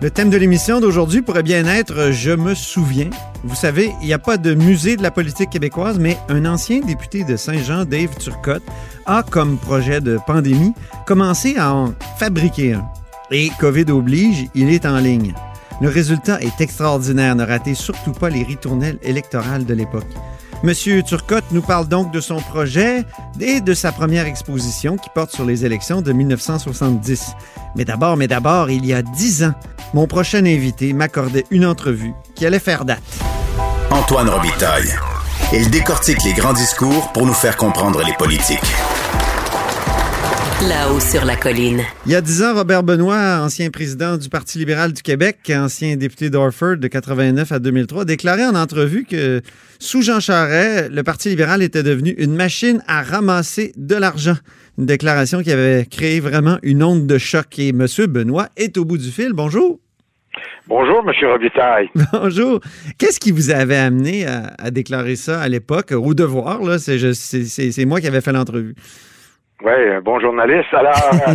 Le 0.00 0.10
thème 0.12 0.30
de 0.30 0.36
l'émission 0.36 0.78
d'aujourd'hui 0.78 1.22
pourrait 1.22 1.42
bien 1.42 1.66
être 1.66 2.12
Je 2.12 2.30
me 2.30 2.54
souviens. 2.54 3.10
Vous 3.42 3.56
savez, 3.56 3.90
il 4.00 4.06
n'y 4.06 4.12
a 4.12 4.20
pas 4.20 4.36
de 4.36 4.54
musée 4.54 4.96
de 4.96 5.02
la 5.02 5.10
politique 5.10 5.50
québécoise, 5.50 5.98
mais 5.98 6.16
un 6.28 6.44
ancien 6.44 6.78
député 6.80 7.24
de 7.24 7.36
Saint-Jean, 7.36 7.84
Dave 7.84 8.16
Turcotte, 8.16 8.62
a 9.06 9.24
comme 9.24 9.58
projet 9.58 10.00
de 10.00 10.16
pandémie 10.24 10.72
commencé 11.04 11.56
à 11.56 11.74
en 11.74 11.94
fabriquer 12.16 12.74
un. 12.74 12.88
Et 13.32 13.50
COVID 13.58 13.90
oblige, 13.90 14.46
il 14.54 14.70
est 14.70 14.86
en 14.86 14.98
ligne. 14.98 15.34
Le 15.80 15.88
résultat 15.88 16.40
est 16.42 16.60
extraordinaire. 16.60 17.34
Ne 17.34 17.44
ratez 17.44 17.74
surtout 17.74 18.12
pas 18.12 18.30
les 18.30 18.44
ritournelles 18.44 18.98
électorales 19.02 19.64
de 19.64 19.74
l'époque. 19.74 20.06
Monsieur 20.64 21.02
Turcotte 21.04 21.44
nous 21.52 21.62
parle 21.62 21.86
donc 21.86 22.12
de 22.12 22.20
son 22.20 22.40
projet 22.40 23.04
et 23.40 23.60
de 23.60 23.74
sa 23.74 23.92
première 23.92 24.26
exposition 24.26 24.96
qui 24.96 25.08
porte 25.14 25.30
sur 25.32 25.44
les 25.44 25.64
élections 25.64 26.02
de 26.02 26.12
1970. 26.12 27.32
Mais 27.76 27.84
d'abord, 27.84 28.16
mais 28.16 28.26
d'abord, 28.26 28.68
il 28.68 28.84
y 28.84 28.92
a 28.92 29.02
dix 29.02 29.44
ans, 29.44 29.54
mon 29.94 30.08
prochain 30.08 30.44
invité 30.44 30.92
m'accordait 30.92 31.44
une 31.50 31.64
entrevue 31.64 32.12
qui 32.34 32.44
allait 32.44 32.58
faire 32.58 32.84
date. 32.84 33.02
Antoine 33.90 34.28
Robitaille. 34.28 34.92
Il 35.52 35.70
décortique 35.70 36.22
les 36.24 36.32
grands 36.32 36.52
discours 36.52 37.12
pour 37.12 37.24
nous 37.24 37.34
faire 37.34 37.56
comprendre 37.56 38.02
les 38.04 38.12
politiques. 38.14 38.58
Là-haut 40.66 40.98
sur 40.98 41.24
la 41.24 41.36
colline. 41.36 41.82
Il 42.04 42.10
y 42.10 42.16
a 42.16 42.20
dix 42.20 42.42
ans, 42.42 42.52
Robert 42.52 42.82
Benoît, 42.82 43.38
ancien 43.40 43.70
président 43.70 44.16
du 44.16 44.28
Parti 44.28 44.58
libéral 44.58 44.92
du 44.92 45.02
Québec, 45.02 45.52
ancien 45.54 45.94
député 45.94 46.30
d'Orford 46.30 46.78
de 46.78 46.88
89 46.88 47.52
à 47.52 47.60
2003, 47.60 48.04
déclarait 48.04 48.44
en 48.44 48.56
entrevue 48.56 49.04
que 49.04 49.40
sous 49.78 50.02
Jean 50.02 50.18
Charest, 50.18 50.90
le 50.90 51.04
Parti 51.04 51.28
libéral 51.28 51.62
était 51.62 51.84
devenu 51.84 52.10
une 52.18 52.34
machine 52.34 52.82
à 52.88 53.04
ramasser 53.04 53.72
de 53.76 53.94
l'argent. 53.94 54.34
Une 54.78 54.86
déclaration 54.86 55.42
qui 55.42 55.52
avait 55.52 55.86
créé 55.88 56.18
vraiment 56.18 56.58
une 56.64 56.82
onde 56.82 57.06
de 57.06 57.18
choc. 57.18 57.56
Et 57.60 57.68
M. 57.68 57.86
Benoît 58.08 58.48
est 58.56 58.78
au 58.78 58.84
bout 58.84 58.98
du 58.98 59.12
fil. 59.12 59.34
Bonjour. 59.34 59.78
Bonjour, 60.66 61.04
M. 61.06 61.30
Robitaille. 61.30 61.88
Bonjour. 62.12 62.58
Qu'est-ce 62.98 63.20
qui 63.20 63.30
vous 63.30 63.50
avait 63.50 63.76
amené 63.76 64.26
à, 64.26 64.54
à 64.58 64.72
déclarer 64.72 65.14
ça 65.14 65.40
à 65.40 65.48
l'époque, 65.48 65.92
au 65.92 66.14
devoir? 66.14 66.58
C'est 66.80 67.84
moi 67.84 68.00
qui 68.00 68.08
avais 68.08 68.20
fait 68.20 68.32
l'entrevue. 68.32 68.74
Oui, 69.64 69.72
un 69.72 70.00
bon 70.00 70.20
journaliste. 70.20 70.72
Alors, 70.72 70.92
euh, 71.28 71.34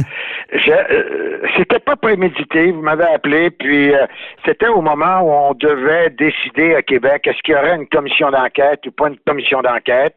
je- 0.53 0.71
euh, 0.71 1.41
c'était 1.57 1.79
pas 1.79 1.95
prémédité. 1.97 2.71
Vous 2.71 2.81
m'avez 2.81 3.03
appelé, 3.05 3.49
puis 3.52 3.93
euh, 3.93 4.05
c'était 4.45 4.67
au 4.70 4.81
moment 4.81 5.21
où 5.21 5.31
on 5.31 5.53
devait 5.53 6.09
décider 6.09 6.75
à 6.75 6.81
Québec 6.81 7.27
est-ce 7.27 7.42
qu'il 7.43 7.53
y 7.53 7.58
aurait 7.58 7.75
une 7.75 7.87
commission 7.87 8.31
d'enquête 8.31 8.86
ou 8.87 8.92
pas 8.92 9.09
une 9.09 9.17
commission 9.27 9.61
d'enquête. 9.61 10.15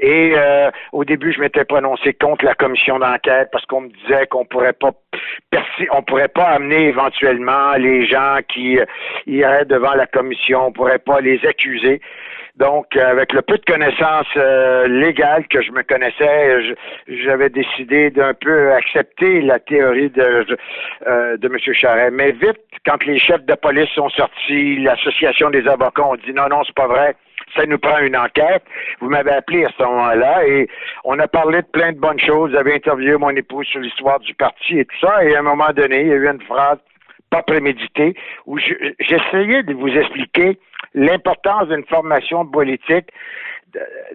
Et 0.00 0.32
euh, 0.36 0.70
au 0.92 1.04
début, 1.04 1.32
je 1.32 1.40
m'étais 1.40 1.64
prononcé 1.64 2.14
contre 2.14 2.44
la 2.44 2.54
commission 2.54 3.00
d'enquête 3.00 3.48
parce 3.50 3.66
qu'on 3.66 3.80
me 3.82 3.88
disait 3.88 4.26
qu'on 4.28 4.44
pourrait 4.44 4.72
pas 4.72 4.92
on 5.92 6.02
pourrait 6.02 6.28
pas 6.28 6.44
amener 6.44 6.86
éventuellement 6.88 7.72
les 7.74 8.06
gens 8.06 8.36
qui 8.48 8.78
euh, 8.78 8.84
iraient 9.26 9.64
devant 9.64 9.94
la 9.94 10.06
commission, 10.06 10.68
on 10.68 10.72
pourrait 10.72 11.00
pas 11.00 11.20
les 11.20 11.44
accuser. 11.44 12.00
Donc, 12.58 12.96
euh, 12.96 13.08
avec 13.08 13.32
le 13.32 13.42
peu 13.42 13.56
de 13.56 13.64
connaissances 13.64 14.26
euh, 14.36 14.88
légales 14.88 15.46
que 15.46 15.62
je 15.62 15.70
me 15.70 15.82
connaissais, 15.84 16.74
j'avais 17.06 17.50
décidé 17.50 18.10
d'un 18.10 18.34
peu 18.34 18.72
accepter 18.72 19.40
la 19.42 19.60
théorie 19.60 20.10
de, 20.10 20.44
euh, 21.06 21.36
de 21.36 21.46
M. 21.46 21.56
Charret. 21.72 22.10
Mais 22.10 22.32
vite, 22.32 22.60
quand 22.84 23.04
les 23.04 23.20
chefs 23.20 23.44
de 23.44 23.54
police 23.54 23.88
sont 23.90 24.08
sortis, 24.08 24.76
l'association 24.80 25.50
des 25.50 25.68
avocats 25.68 26.04
ont 26.04 26.16
dit 26.16 26.32
non, 26.32 26.48
non, 26.48 26.64
c'est 26.64 26.74
pas 26.74 26.88
vrai. 26.88 27.14
Ça 27.56 27.64
nous 27.64 27.78
prend 27.78 27.98
une 27.98 28.16
enquête. 28.16 28.64
Vous 29.00 29.08
m'avez 29.08 29.30
appelé 29.30 29.64
à 29.64 29.70
ce 29.78 29.82
moment-là 29.84 30.44
et 30.46 30.68
on 31.04 31.16
a 31.20 31.28
parlé 31.28 31.62
de 31.62 31.66
plein 31.68 31.92
de 31.92 31.98
bonnes 31.98 32.20
choses. 32.20 32.50
J'avais 32.52 32.74
interviewé 32.74 33.16
mon 33.16 33.30
épouse 33.30 33.66
sur 33.68 33.80
l'histoire 33.80 34.18
du 34.18 34.34
parti 34.34 34.80
et 34.80 34.84
tout 34.84 34.98
ça. 35.00 35.24
Et 35.24 35.36
à 35.36 35.38
un 35.38 35.42
moment 35.42 35.70
donné, 35.72 36.00
il 36.00 36.08
y 36.08 36.12
a 36.12 36.16
eu 36.16 36.28
une 36.28 36.42
phrase 36.42 36.78
pas 37.30 37.42
préméditée 37.42 38.14
où 38.46 38.58
je- 38.58 38.74
j'essayais 39.00 39.62
de 39.62 39.74
vous 39.74 39.88
expliquer 39.88 40.58
l'importance 40.94 41.68
d'une 41.68 41.84
formation 41.84 42.46
politique 42.46 43.10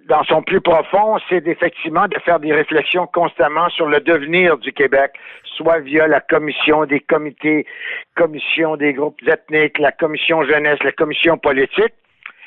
dans 0.06 0.24
son 0.24 0.42
plus 0.42 0.60
profond, 0.60 1.18
c'est 1.28 1.46
effectivement 1.46 2.08
de 2.08 2.18
faire 2.20 2.40
des 2.40 2.52
réflexions 2.52 3.06
constamment 3.06 3.68
sur 3.70 3.86
le 3.86 4.00
devenir 4.00 4.58
du 4.58 4.72
Québec, 4.72 5.12
soit 5.44 5.78
via 5.78 6.08
la 6.08 6.20
commission 6.20 6.84
des 6.86 7.00
comités, 7.00 7.64
commission 8.16 8.76
des 8.76 8.92
groupes 8.92 9.20
ethniques, 9.26 9.78
la 9.78 9.92
commission 9.92 10.42
jeunesse, 10.42 10.82
la 10.82 10.92
commission 10.92 11.38
politique. 11.38 11.94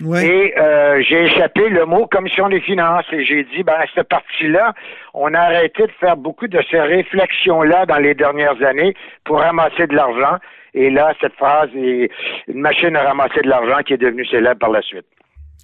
Ouais. 0.01 0.27
Et 0.27 0.59
euh, 0.59 1.01
j'ai 1.07 1.23
échappé 1.25 1.69
le 1.69 1.85
mot 1.85 2.05
commission 2.05 2.49
des 2.49 2.61
finances 2.61 3.05
et 3.11 3.25
j'ai 3.25 3.43
dit, 3.43 3.63
ben, 3.63 3.79
cette 3.95 4.09
partie-là, 4.09 4.73
on 5.13 5.33
a 5.33 5.39
arrêté 5.39 5.83
de 5.83 5.91
faire 5.99 6.17
beaucoup 6.17 6.47
de 6.47 6.59
ces 6.69 6.79
réflexions-là 6.79 7.85
dans 7.87 7.97
les 7.97 8.13
dernières 8.13 8.61
années 8.63 8.93
pour 9.25 9.39
ramasser 9.39 9.87
de 9.87 9.95
l'argent. 9.95 10.37
Et 10.75 10.91
là, 10.91 11.13
cette 11.19 11.33
phrase 11.33 11.69
est 11.75 12.11
une 12.47 12.61
machine 12.61 12.95
à 12.95 13.03
ramasser 13.03 13.41
de 13.43 13.49
l'argent 13.49 13.81
qui 13.85 13.93
est 13.93 13.97
devenue 13.97 14.25
célèbre 14.25 14.59
par 14.59 14.69
la 14.69 14.81
suite. 14.83 15.05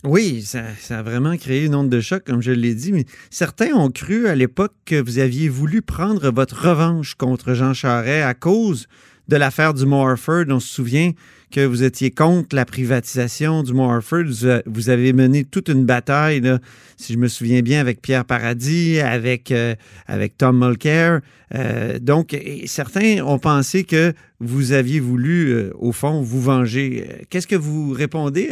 Oui, 0.04 0.42
ça, 0.42 0.64
ça 0.80 1.00
a 1.00 1.02
vraiment 1.02 1.38
créé 1.38 1.66
une 1.66 1.76
onde 1.76 1.90
de 1.90 2.02
choc, 2.02 2.24
comme 2.26 2.42
je 2.42 2.52
l'ai 2.52 2.74
dit, 2.74 2.92
mais 2.92 3.06
certains 3.30 3.74
ont 3.74 3.90
cru 3.90 4.28
à 4.28 4.36
l'époque 4.36 4.74
que 4.86 5.02
vous 5.02 5.20
aviez 5.20 5.48
voulu 5.48 5.82
prendre 5.82 6.30
votre 6.30 6.68
revanche 6.70 7.16
contre 7.16 7.54
Jean 7.54 7.74
Charest 7.74 8.26
à 8.26 8.34
cause 8.34 8.88
de 9.30 9.38
l'affaire 9.38 9.74
du 9.74 9.86
Mont 9.86 10.06
Harford. 10.06 10.46
On 10.50 10.60
se 10.60 10.68
souvient 10.74 11.12
que 11.54 11.64
vous 11.64 11.84
étiez 11.84 12.10
contre 12.10 12.56
la 12.56 12.66
privatisation 12.66 13.62
du 13.62 13.74
Mont 13.74 13.90
Harford. 13.92 14.24
Vous, 14.66 14.90
avez 14.90 15.14
mené 15.14 15.44
toute 15.44 15.70
une 15.70 15.86
bataille, 15.86 16.42
là, 16.42 16.58
si 16.98 17.14
je 17.14 17.18
me 17.20 17.28
souviens 17.28 17.62
bien, 17.62 17.80
avec 17.80 18.02
Pierre 18.02 18.26
Paradis, 18.26 19.00
avec, 19.00 19.52
euh, 19.52 19.76
avec 20.08 20.36
Tom 20.36 20.58
Mulcair. 20.66 21.22
Euh, 21.54 22.00
donc, 22.00 22.36
certains 22.66 23.24
ont 23.24 23.38
pensé 23.38 23.84
que 23.84 24.14
vous 24.40 24.72
aviez 24.72 25.00
voulu, 25.00 25.52
euh, 25.52 25.70
au 25.78 25.92
fond, 25.92 26.22
vous 26.24 26.42
venger. 26.42 27.08
Euh, 27.08 27.24
Qu'est-ce 27.30 27.46
que 27.48 27.56
vous 27.56 27.92
répondez 27.92 28.50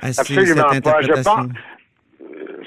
à, 0.00 0.06
à 0.06 0.12
ces- 0.12 0.22
cette 0.22 0.36
pas. 0.36 0.44
Je 0.44 0.52
interprétation? 0.60 1.22
pense- 1.34 1.46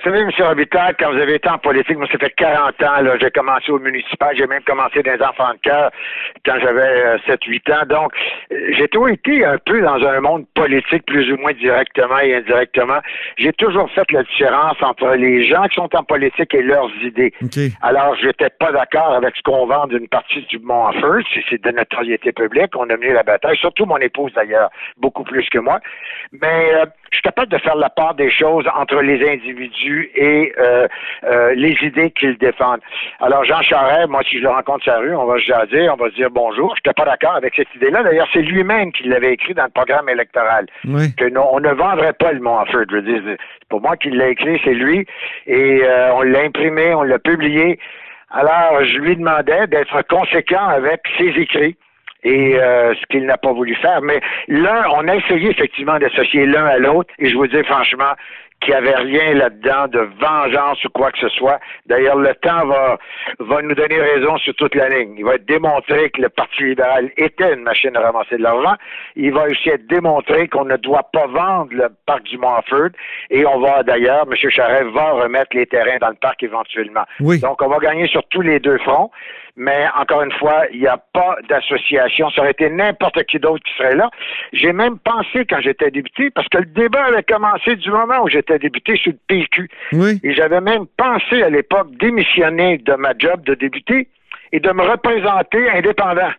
savez, 0.05 0.19
M. 0.19 0.29
Robitaille, 0.39 0.93
quand 0.99 1.11
vous 1.11 1.19
avez 1.19 1.35
été 1.35 1.49
en 1.49 1.57
politique, 1.57 1.97
moi, 1.97 2.07
ça 2.11 2.17
fait 2.17 2.33
40 2.35 2.81
ans, 2.83 3.01
là, 3.01 3.17
j'ai 3.19 3.31
commencé 3.31 3.71
au 3.71 3.79
municipal, 3.79 4.35
j'ai 4.37 4.45
même 4.45 4.63
commencé 4.63 5.01
dans 5.01 5.13
les 5.13 5.21
enfants 5.21 5.53
de 5.53 5.59
cœur 5.63 5.91
quand 6.45 6.55
j'avais 6.61 7.17
7-8 7.27 7.73
ans. 7.73 7.85
Donc, 7.87 8.11
euh, 8.51 8.73
j'ai 8.77 8.87
toujours 8.87 9.09
été 9.09 9.43
un 9.43 9.57
peu 9.57 9.81
dans 9.81 10.03
un 10.05 10.21
monde 10.21 10.45
politique, 10.53 11.05
plus 11.05 11.31
ou 11.31 11.37
moins 11.37 11.53
directement 11.53 12.19
et 12.19 12.35
indirectement. 12.35 12.99
J'ai 13.37 13.53
toujours 13.53 13.89
fait 13.91 14.09
la 14.11 14.23
différence 14.23 14.77
entre 14.81 15.15
les 15.15 15.45
gens 15.47 15.63
qui 15.67 15.75
sont 15.75 15.89
en 15.95 16.03
politique 16.03 16.53
et 16.53 16.61
leurs 16.61 16.91
idées. 17.01 17.33
OK. 17.41 17.59
Alors, 17.81 18.15
j'étais 18.21 18.49
pas 18.49 18.71
d'accord 18.71 19.13
avec 19.13 19.35
ce 19.35 19.41
qu'on 19.41 19.65
vend 19.65 19.87
d'une 19.87 20.07
partie 20.07 20.41
du 20.43 20.59
Mont 20.59 20.91
Feu. 20.93 21.23
C'est 21.33 21.43
c'est 21.49 21.63
de 21.63 21.71
notoriété 21.71 22.31
publique. 22.31 22.75
On 22.75 22.89
a 22.89 22.97
mené 22.97 23.13
la 23.13 23.23
bataille, 23.23 23.57
surtout 23.57 23.85
mon 23.85 23.97
épouse 23.97 24.31
d'ailleurs, 24.33 24.69
beaucoup 24.97 25.23
plus 25.23 25.47
que 25.49 25.59
moi. 25.59 25.79
Mais 26.31 26.73
euh, 26.73 26.85
je 27.11 27.17
suis 27.17 27.21
capable 27.23 27.51
de 27.51 27.57
faire 27.57 27.75
la 27.75 27.89
part 27.89 28.15
des 28.15 28.29
choses 28.29 28.65
entre 28.75 29.01
les 29.01 29.27
individus 29.29 30.09
et 30.15 30.53
euh, 30.59 30.87
euh, 31.23 31.53
les 31.55 31.75
idées 31.81 32.11
qu'ils 32.11 32.37
défendent. 32.37 32.81
Alors, 33.19 33.43
Jean 33.45 33.61
Charest, 33.61 34.09
moi, 34.09 34.21
si 34.27 34.37
je 34.37 34.43
le 34.43 34.49
rencontre 34.49 34.83
sur 34.83 34.93
la 34.93 34.99
rue, 34.99 35.15
on 35.15 35.25
va 35.25 35.37
se 35.37 35.45
jaser, 35.45 35.89
on 35.89 35.95
va 35.95 36.09
se 36.09 36.15
dire 36.15 36.29
bonjour. 36.31 36.75
Je 36.75 36.81
n'étais 36.89 36.93
pas 36.93 37.05
d'accord 37.09 37.35
avec 37.35 37.53
cette 37.55 37.73
idée-là. 37.75 38.03
D'ailleurs, 38.03 38.27
c'est 38.33 38.41
lui-même 38.41 38.91
qui 38.91 39.07
l'avait 39.07 39.33
écrit 39.33 39.53
dans 39.53 39.63
le 39.65 39.69
programme 39.69 40.09
électoral 40.09 40.65
Oui. 40.85 41.13
que 41.15 41.25
non, 41.29 41.47
on 41.51 41.59
ne 41.59 41.71
vendrait 41.71 42.13
pas 42.13 42.31
le 42.33 42.39
Mont 42.39 42.57
Harford. 42.57 42.85
Je 42.89 42.95
veux 42.95 43.01
dire, 43.01 43.21
c'est 43.25 43.67
pas 43.69 43.79
moi 43.79 43.95
qui 43.97 44.09
l'ai 44.09 44.29
écrit, 44.31 44.59
c'est 44.63 44.73
lui. 44.73 45.05
Et 45.47 45.81
euh, 45.83 46.13
on 46.13 46.21
l'a 46.23 46.41
imprimé, 46.41 46.93
on 46.93 47.03
l'a 47.03 47.19
publié. 47.19 47.79
Alors, 48.31 48.83
je 48.83 48.97
lui 48.97 49.15
demandais 49.15 49.67
d'être 49.67 50.01
conséquent 50.07 50.67
avec 50.67 51.01
ses 51.17 51.29
écrits 51.39 51.77
et 52.25 52.59
euh, 52.59 52.93
ce 52.95 53.05
qu'il 53.05 53.25
n'a 53.25 53.37
pas 53.37 53.53
voulu 53.53 53.75
faire. 53.75 54.01
Mais 54.01 54.19
l'un, 54.47 54.83
on 54.95 55.07
a 55.07 55.15
essayé 55.15 55.51
effectivement 55.51 55.97
d'associer 55.99 56.45
l'un 56.45 56.65
à 56.65 56.77
l'autre, 56.77 57.13
et 57.19 57.29
je 57.29 57.37
vous 57.37 57.47
dis 57.47 57.63
franchement 57.63 58.13
qu'il 58.61 58.73
n'y 58.73 58.77
avait 58.77 58.95
rien 58.95 59.33
là-dedans 59.33 59.87
de 59.87 59.99
vengeance 60.19 60.83
ou 60.85 60.89
quoi 60.89 61.11
que 61.11 61.19
ce 61.19 61.29
soit. 61.29 61.59
D'ailleurs, 61.85 62.15
le 62.15 62.33
temps 62.35 62.65
va, 62.65 62.97
va 63.39 63.61
nous 63.61 63.75
donner 63.75 63.99
raison 63.99 64.37
sur 64.37 64.55
toute 64.55 64.73
la 64.75 64.89
ligne. 64.89 65.13
Il 65.17 65.25
va 65.25 65.35
être 65.35 65.45
démontré 65.45 66.09
que 66.09 66.21
le 66.21 66.29
Parti 66.29 66.63
libéral 66.63 67.11
était 67.17 67.53
une 67.53 67.61
machine 67.61 67.95
à 67.95 67.99
ramasser 67.99 68.37
de 68.37 68.43
l'argent. 68.43 68.75
Il 69.15 69.33
va 69.33 69.43
aussi 69.45 69.69
être 69.69 69.85
démontré 69.87 70.47
qu'on 70.47 70.65
ne 70.65 70.77
doit 70.77 71.07
pas 71.11 71.27
vendre 71.27 71.73
le 71.73 71.89
parc 72.05 72.23
du 72.23 72.37
Montford. 72.37 72.89
Et 73.29 73.45
on 73.45 73.59
va 73.59 73.83
d'ailleurs, 73.83 74.25
M. 74.31 74.49
Charest 74.49 74.89
va 74.91 75.11
remettre 75.11 75.55
les 75.55 75.67
terrains 75.67 75.97
dans 75.99 76.09
le 76.09 76.15
parc 76.15 76.41
éventuellement. 76.41 77.03
Oui. 77.19 77.39
Donc, 77.39 77.61
on 77.61 77.67
va 77.67 77.77
gagner 77.79 78.07
sur 78.07 78.23
tous 78.29 78.41
les 78.41 78.59
deux 78.59 78.77
fronts. 78.79 79.11
Mais 79.57 79.85
encore 79.97 80.21
une 80.23 80.31
fois, 80.33 80.63
il 80.73 80.81
n'y 80.81 80.87
a 80.87 80.97
pas 80.97 81.37
d'association. 81.47 82.29
Ça 82.31 82.41
aurait 82.41 82.51
été 82.51 82.69
n'importe 82.69 83.23
qui 83.23 83.39
d'autre 83.39 83.63
qui 83.63 83.73
serait 83.77 83.95
là. 83.95 84.09
J'ai 84.51 84.73
même 84.73 84.97
pensé 84.99 85.45
quand 85.45 85.61
j'étais 85.61 85.91
député, 85.91 86.29
parce 86.29 86.47
que 86.49 86.57
le 86.57 86.65
débat 86.65 87.05
avait 87.05 87.23
commencé 87.23 87.77
du 87.77 87.89
moment 87.89 88.21
où 88.23 88.29
j'étais 88.29 88.59
député 88.59 88.97
sur 88.97 89.13
le 89.13 89.19
PQ. 89.27 89.69
Oui. 89.93 90.19
Et 90.23 90.33
j'avais 90.33 90.59
même 90.59 90.85
pensé 90.97 91.41
à 91.41 91.49
l'époque 91.49 91.87
démissionner 91.97 92.79
de 92.79 92.93
ma 92.95 93.13
job 93.17 93.43
de 93.45 93.55
député 93.55 94.09
et 94.51 94.59
de 94.59 94.71
me 94.71 94.83
représenter 94.83 95.69
indépendant 95.69 96.31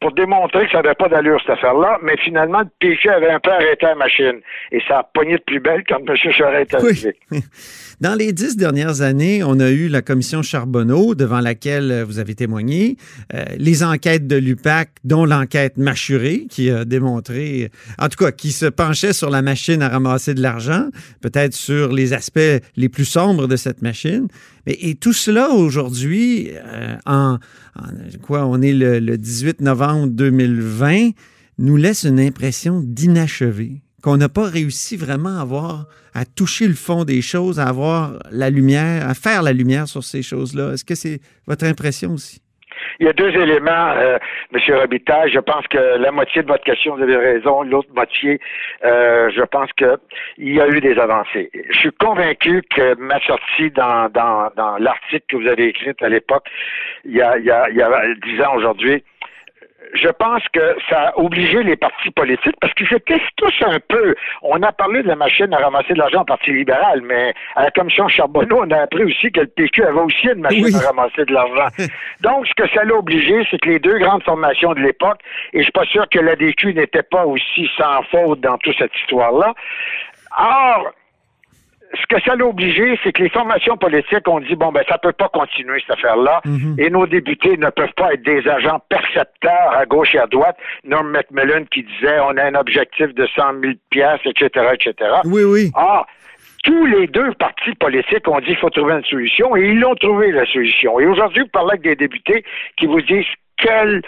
pour 0.00 0.12
démontrer 0.12 0.66
que 0.66 0.72
ça 0.72 0.82
n'avait 0.82 0.94
pas 0.94 1.08
d'allure, 1.08 1.40
cette 1.40 1.56
affaire-là. 1.56 1.98
Mais 2.02 2.16
finalement, 2.24 2.60
le 2.60 2.68
PQ 2.78 3.08
avait 3.08 3.30
un 3.30 3.40
peu 3.40 3.50
arrêté 3.50 3.86
la 3.86 3.96
machine. 3.96 4.40
Et 4.70 4.80
ça 4.86 5.00
a 5.00 5.02
pogné 5.02 5.38
de 5.38 5.42
plus 5.42 5.60
belle 5.60 5.82
quand 5.88 5.98
M. 6.06 6.16
Charest 6.32 6.72
est 6.72 6.76
arrivé. 6.76 7.16
Oui. 7.32 7.40
Dans 8.00 8.14
les 8.14 8.32
dix 8.32 8.56
dernières 8.56 9.02
années, 9.02 9.42
on 9.42 9.58
a 9.58 9.70
eu 9.70 9.88
la 9.88 10.02
commission 10.02 10.40
Charbonneau, 10.42 11.16
devant 11.16 11.40
laquelle 11.40 11.90
euh, 11.90 12.04
vous 12.04 12.20
avez 12.20 12.36
témoigné, 12.36 12.96
euh, 13.34 13.44
les 13.56 13.82
enquêtes 13.82 14.28
de 14.28 14.36
l'UPAC, 14.36 14.90
dont 15.02 15.24
l'enquête 15.24 15.78
Machuré, 15.78 16.46
qui 16.48 16.70
a 16.70 16.84
démontré, 16.84 17.70
en 17.98 18.08
tout 18.08 18.24
cas, 18.24 18.30
qui 18.30 18.52
se 18.52 18.66
penchait 18.66 19.12
sur 19.12 19.30
la 19.30 19.42
machine 19.42 19.82
à 19.82 19.88
ramasser 19.88 20.34
de 20.34 20.40
l'argent, 20.40 20.86
peut-être 21.20 21.54
sur 21.54 21.92
les 21.92 22.12
aspects 22.12 22.38
les 22.76 22.88
plus 22.88 23.04
sombres 23.04 23.48
de 23.48 23.56
cette 23.56 23.82
machine. 23.82 24.28
Et 24.70 24.94
tout 24.96 25.12
cela 25.12 25.50
aujourd'hui, 25.50 26.50
euh, 26.52 26.96
en, 27.06 27.38
en- 27.76 27.82
quoi, 28.22 28.46
on 28.46 28.60
est 28.60 28.72
le, 28.74 28.98
le 29.00 29.16
18 29.18 29.60
novembre 29.60 30.08
2020, 30.08 31.10
nous 31.58 31.76
laisse 31.76 32.04
une 32.04 32.20
impression 32.20 32.80
d'inachevé 32.84 33.82
qu'on 34.02 34.16
n'a 34.16 34.28
pas 34.28 34.44
réussi 34.48 34.96
vraiment 34.96 35.38
à 35.38 35.40
avoir, 35.40 35.88
à 36.14 36.24
toucher 36.24 36.68
le 36.68 36.74
fond 36.74 37.04
des 37.04 37.20
choses, 37.20 37.58
à 37.58 37.66
avoir 37.66 38.18
la 38.30 38.48
lumière, 38.48 39.08
à 39.08 39.14
faire 39.14 39.42
la 39.42 39.52
lumière 39.52 39.88
sur 39.88 40.04
ces 40.04 40.22
choses-là. 40.22 40.72
Est-ce 40.74 40.84
que 40.84 40.94
c'est 40.94 41.20
votre 41.48 41.64
impression 41.64 42.12
aussi? 42.14 42.40
Il 43.00 43.06
y 43.06 43.08
a 43.08 43.12
deux 43.12 43.30
éléments, 43.30 43.92
euh, 43.96 44.18
M. 44.52 44.60
Robitaille. 44.76 45.30
Je 45.30 45.38
pense 45.38 45.66
que 45.68 45.78
la 45.78 46.10
moitié 46.10 46.42
de 46.42 46.48
votre 46.48 46.64
question, 46.64 46.96
vous 46.96 47.02
avez 47.02 47.16
raison. 47.16 47.62
L'autre 47.62 47.88
moitié, 47.94 48.40
euh, 48.84 49.30
je 49.30 49.42
pense 49.42 49.72
que 49.74 49.98
il 50.36 50.54
y 50.54 50.60
a 50.60 50.68
eu 50.68 50.80
des 50.80 50.98
avancées. 50.98 51.50
Je 51.70 51.78
suis 51.78 51.92
convaincu 51.92 52.62
que 52.74 52.94
ma 52.96 53.20
sortie 53.20 53.70
dans, 53.70 54.08
dans, 54.08 54.50
dans 54.56 54.78
l'article 54.78 55.24
que 55.28 55.36
vous 55.36 55.46
avez 55.46 55.68
écrit 55.68 55.92
à 56.00 56.08
l'époque, 56.08 56.46
il 57.04 57.16
y 57.16 57.22
a, 57.22 57.38
il 57.38 57.44
y 57.44 57.50
a, 57.50 57.68
il 57.70 57.76
y 57.76 57.82
a 57.82 58.02
dix 58.24 58.42
ans 58.42 58.54
aujourd'hui, 58.56 59.04
je 59.94 60.08
pense 60.08 60.42
que 60.52 60.76
ça 60.88 61.08
a 61.08 61.18
obligé 61.18 61.62
les 61.62 61.76
partis 61.76 62.10
politiques 62.10 62.56
parce 62.60 62.74
qu'ils 62.74 62.92
étaient 62.92 63.20
tous 63.36 63.54
un 63.64 63.78
peu. 63.88 64.14
On 64.42 64.62
a 64.62 64.72
parlé 64.72 65.02
de 65.02 65.08
la 65.08 65.16
machine 65.16 65.52
à 65.54 65.58
ramasser 65.58 65.94
de 65.94 65.98
l'argent 65.98 66.22
au 66.22 66.24
Parti 66.24 66.52
libéral, 66.52 67.00
mais 67.02 67.32
à 67.54 67.64
la 67.64 67.70
commission 67.70 68.08
Charbonneau, 68.08 68.60
on 68.64 68.70
a 68.70 68.82
appris 68.82 69.04
aussi 69.04 69.30
que 69.30 69.40
le 69.40 69.46
PQ 69.46 69.84
avait 69.84 70.00
aussi 70.00 70.26
une 70.26 70.40
machine 70.40 70.64
Oui. 70.64 70.74
à 70.74 70.88
ramasser 70.88 71.24
de 71.24 71.32
l'argent. 71.32 71.68
Donc, 72.20 72.46
ce 72.46 72.54
que 72.54 72.68
ça 72.70 72.84
l'a 72.84 72.94
obligé, 72.94 73.46
c'est 73.50 73.58
que 73.60 73.68
les 73.68 73.78
deux 73.78 73.98
grandes 73.98 74.22
formations 74.24 74.74
de 74.74 74.80
l'époque, 74.80 75.20
et 75.52 75.58
je 75.58 75.62
suis 75.62 75.72
pas 75.72 75.84
sûr 75.86 76.08
que 76.08 76.18
la 76.18 76.34
DQ 76.36 76.74
n'était 76.74 77.02
pas 77.04 77.24
aussi 77.24 77.70
sans 77.76 78.02
faute 78.10 78.40
dans 78.40 78.58
toute 78.58 78.76
cette 78.78 78.94
histoire-là. 79.02 79.54
Or, 80.38 80.92
ce 81.94 82.14
que 82.14 82.20
ça 82.22 82.36
l'a 82.36 82.46
obligé, 82.46 82.98
c'est 83.02 83.12
que 83.12 83.22
les 83.22 83.28
formations 83.30 83.76
politiques 83.76 84.26
ont 84.28 84.40
dit 84.40 84.56
bon 84.56 84.72
ben 84.72 84.82
ça 84.88 84.98
peut 84.98 85.12
pas 85.12 85.28
continuer 85.28 85.80
cette 85.80 85.98
affaire-là, 85.98 86.42
et 86.78 86.90
nos 86.90 87.06
députés 87.06 87.56
ne 87.56 87.70
peuvent 87.70 87.92
pas 87.96 88.12
être 88.14 88.22
des 88.22 88.46
agents 88.48 88.80
percepteurs 88.88 89.72
à 89.76 89.86
gauche 89.86 90.14
et 90.14 90.18
à 90.18 90.26
droite. 90.26 90.56
Norm 90.84 91.08
Macmillan 91.10 91.64
qui 91.70 91.82
disait 91.82 92.18
on 92.20 92.36
a 92.36 92.44
un 92.44 92.54
objectif 92.54 93.14
de 93.14 93.26
100 93.34 93.60
000 93.62 93.72
pièces, 93.90 94.20
etc., 94.24 94.66
etc. 94.74 94.94
Oui, 95.24 95.44
oui. 95.44 95.70
Or, 95.74 96.06
tous 96.64 96.86
les 96.86 97.06
deux 97.06 97.32
partis 97.34 97.74
politiques 97.74 98.28
ont 98.28 98.40
dit 98.40 98.46
qu'il 98.46 98.56
faut 98.56 98.70
trouver 98.70 98.94
une 98.94 99.04
solution 99.04 99.56
et 99.56 99.68
ils 99.68 99.80
l'ont 99.80 99.94
trouvé 99.94 100.32
la 100.32 100.44
solution. 100.46 100.98
Et 101.00 101.06
aujourd'hui, 101.06 101.42
vous 101.42 101.48
parlez 101.48 101.70
avec 101.70 101.82
des 101.82 101.96
députés 101.96 102.44
qui 102.76 102.86
vous 102.86 103.00
disent 103.00 103.24
quel 103.56 104.02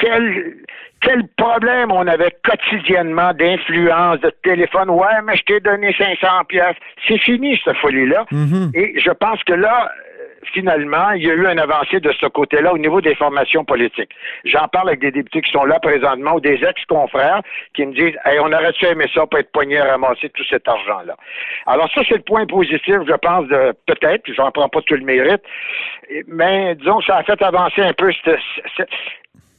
quel 0.00 0.54
quel 1.00 1.26
problème 1.36 1.92
on 1.92 2.06
avait 2.06 2.34
quotidiennement 2.42 3.32
d'influence, 3.34 4.20
de 4.20 4.30
téléphone? 4.42 4.88
Ouais, 4.88 5.20
mais 5.24 5.36
je 5.36 5.42
t'ai 5.42 5.60
donné 5.60 5.92
500 5.98 6.44
pièces. 6.48 6.76
C'est 7.06 7.18
fini 7.18 7.60
cette 7.62 7.76
folie-là. 7.76 8.24
Mhm. 8.30 8.70
Et 8.74 8.98
je 8.98 9.10
pense 9.10 9.42
que 9.44 9.52
là, 9.52 9.90
euh, 9.90 10.24
finalement, 10.54 11.10
il 11.10 11.26
y 11.26 11.30
a 11.30 11.34
eu 11.34 11.46
un 11.46 11.58
avancé 11.58 12.00
de 12.00 12.10
ce 12.18 12.24
côté-là 12.26 12.72
au 12.72 12.78
niveau 12.78 13.02
des 13.02 13.14
formations 13.16 13.64
politiques. 13.66 14.12
J'en 14.46 14.66
parle 14.68 14.88
avec 14.88 15.00
des 15.00 15.10
députés 15.10 15.42
qui 15.42 15.52
sont 15.52 15.64
là 15.66 15.78
présentement 15.78 16.36
ou 16.36 16.40
des 16.40 16.64
ex-confrères 16.64 17.42
qui 17.74 17.84
me 17.84 17.92
disent 17.92 18.16
hey, 18.24 18.38
on 18.40 18.50
aurait-tu 18.50 18.86
aimé 18.86 19.04
ça 19.12 19.26
pour 19.26 19.38
être 19.38 19.52
poigné 19.52 19.78
à 19.80 19.84
ramasser 19.92 20.30
tout 20.30 20.44
cet 20.48 20.66
argent-là. 20.66 21.16
Alors 21.66 21.90
ça, 21.92 22.00
c'est 22.08 22.16
le 22.16 22.22
point 22.22 22.46
positif, 22.46 22.96
je 23.06 23.14
pense, 23.20 23.46
de 23.48 23.74
peut-être, 23.86 24.22
j'en 24.34 24.50
prends 24.52 24.70
pas 24.70 24.80
tout 24.80 24.94
le 24.94 25.04
mérite, 25.04 25.42
mais 26.28 26.74
disons 26.76 27.00
que 27.00 27.04
ça 27.04 27.16
a 27.18 27.22
fait 27.24 27.42
avancer 27.42 27.82
un 27.82 27.92
peu 27.92 28.10
cette- 28.24 28.38
cette- 28.76 28.88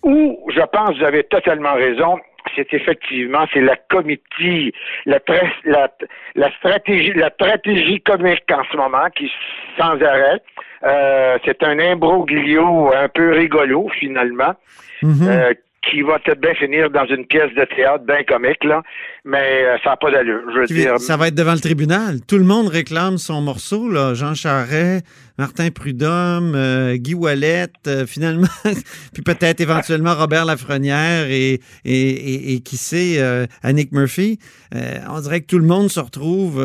où 0.05 0.39
je 0.55 0.61
pense 0.71 0.97
vous 0.97 1.03
avez 1.03 1.23
totalement 1.23 1.73
raison, 1.73 2.17
c'est 2.55 2.71
effectivement 2.73 3.45
c'est 3.53 3.61
la 3.61 3.75
comitie, 3.89 4.71
la, 5.05 5.17
tra- 5.19 5.51
la, 5.65 5.91
la 6.35 6.49
stratégie, 6.57 7.11
la 7.15 7.29
stratégie 7.31 7.99
comique 8.01 8.43
en 8.51 8.63
ce 8.71 8.77
moment 8.77 9.07
qui 9.17 9.29
sans 9.77 9.99
arrêt. 10.01 10.39
Euh, 10.83 11.37
c'est 11.43 11.63
un 11.63 11.79
imbroglio 11.79 12.93
un 12.95 13.09
peu 13.09 13.31
rigolo 13.33 13.89
finalement. 13.99 14.53
Mhm. 15.01 15.27
euh, 15.27 15.53
qui 15.91 16.01
va 16.01 16.17
peut-être 16.17 16.41
bien 16.41 16.55
finir 16.55 16.89
dans 16.89 17.05
une 17.05 17.27
pièce 17.27 17.53
de 17.53 17.63
théâtre 17.65 18.05
bien 18.05 18.23
comique, 18.23 18.63
là, 18.63 18.81
mais 19.23 19.63
euh, 19.65 19.77
ça 19.83 19.91
n'a 19.91 19.97
pas 19.97 20.09
d'allure. 20.09 20.41
Je 20.51 20.59
veux 20.61 20.65
dire, 20.65 20.97
Ça 20.97 21.15
va 21.15 21.27
être 21.27 21.35
devant 21.35 21.53
le 21.53 21.59
tribunal. 21.59 22.21
Tout 22.27 22.39
le 22.39 22.43
monde 22.43 22.69
réclame 22.69 23.19
son 23.19 23.39
morceau. 23.41 23.87
Là. 23.87 24.15
Jean 24.15 24.33
Charest, 24.33 25.05
Martin 25.37 25.69
Prudhomme, 25.69 26.53
euh, 26.55 26.95
Guy 26.95 27.13
Wallet, 27.13 27.67
euh, 27.87 28.05
finalement, 28.05 28.47
puis 29.13 29.21
peut-être 29.23 29.59
éventuellement 29.61 30.15
Robert 30.15 30.45
Lafrenière 30.45 31.29
et, 31.29 31.59
et, 31.83 32.53
et, 32.53 32.59
qui 32.61 32.77
sait, 32.77 33.19
euh, 33.19 33.45
Annick 33.63 33.91
Murphy. 33.91 34.39
Euh, 34.73 34.99
on 35.09 35.19
dirait 35.19 35.41
que 35.41 35.47
tout 35.47 35.59
le 35.59 35.65
monde 35.65 35.89
se 35.89 35.99
retrouve, 35.99 36.63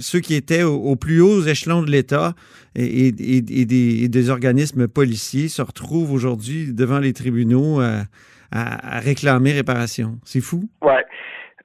ceux 0.00 0.20
qui 0.20 0.34
étaient 0.34 0.62
au- 0.64 0.76
aux 0.76 0.96
plus 0.96 1.20
hauts 1.20 1.42
échelons 1.44 1.82
de 1.82 1.90
l'État 1.90 2.34
et, 2.74 3.12
des, 3.12 4.30
organismes 4.30 4.88
policiers 4.88 5.48
se 5.48 5.62
retrouvent 5.62 6.12
aujourd'hui 6.12 6.72
devant 6.72 6.98
les 6.98 7.12
tribunaux 7.12 7.80
à, 7.80 8.02
à- 8.50 8.96
à 8.96 9.00
réclamer 9.00 9.52
réparation. 9.52 10.18
C'est 10.24 10.40
fou. 10.40 10.68
Ouais. 10.82 11.04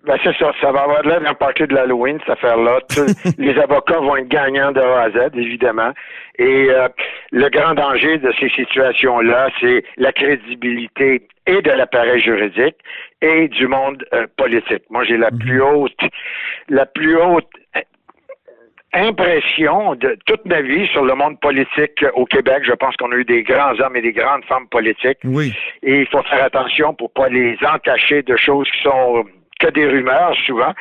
Ben 0.06 0.18
c'est 0.22 0.36
ça, 0.36 0.52
ça 0.60 0.72
va 0.72 0.82
avoir 0.82 1.04
l'air 1.04 1.22
d'un 1.22 1.34
party 1.34 1.64
de 1.66 1.74
l'Halloween, 1.74 2.20
cette 2.20 2.32
affaire-là. 2.32 2.80
Les 3.38 3.58
avocats 3.58 4.00
vont 4.00 4.18
être 4.18 4.28
gagnants 4.28 4.74
de 4.74 4.82
A 4.82 5.04
à 5.04 5.10
Z, 5.12 5.32
évidemment. 5.36 5.94
Et 6.38 6.68
euh, 6.70 6.90
le 7.32 7.50
grand 7.50 7.74
danger 7.74 8.18
de 8.18 8.34
ces 8.38 8.50
situations-là, 8.50 9.50
c'est 9.62 9.86
la 9.96 10.12
crédibilité 10.12 11.26
et 11.48 11.62
de 11.62 11.72
l'appareil 11.72 12.22
juridique 12.22 12.76
et 13.22 13.48
du 13.48 13.68
monde 13.68 14.04
euh, 14.14 14.28
politique. 14.36 14.84
Moi, 14.90 15.06
j'ai 15.06 15.18
la 15.18 15.32
plus 15.32 15.62
haute, 15.62 15.98
la 16.68 16.86
plus 16.86 17.16
haute 17.16 17.48
impression 18.94 19.96
de 19.96 20.18
toute 20.26 20.46
ma 20.46 20.62
vie 20.62 20.88
sur 20.88 21.04
le 21.04 21.16
monde 21.16 21.40
politique 21.40 22.06
au 22.14 22.26
Québec. 22.26 22.64
Je 22.66 22.74
pense 22.74 22.96
qu'on 22.98 23.12
a 23.12 23.16
eu 23.16 23.26
des 23.26 23.44
grands 23.44 23.80
hommes 23.80 23.96
et 23.96 24.02
des 24.02 24.14
grandes 24.14 24.46
femmes 24.46 24.68
politiques. 24.68 25.18
Oui. 25.24 25.54
Et 25.82 26.02
il 26.02 26.08
faut 26.08 26.22
faire 26.24 26.44
attention 26.44 26.94
pour 26.94 27.12
pas 27.12 27.30
les 27.30 27.58
entacher 27.66 28.22
de 28.22 28.36
choses 28.36 28.70
qui 28.70 28.84
sont 28.84 29.26
que 29.66 29.72
des 29.72 29.86
rumeurs 29.86 30.36
souvent. 30.46 30.74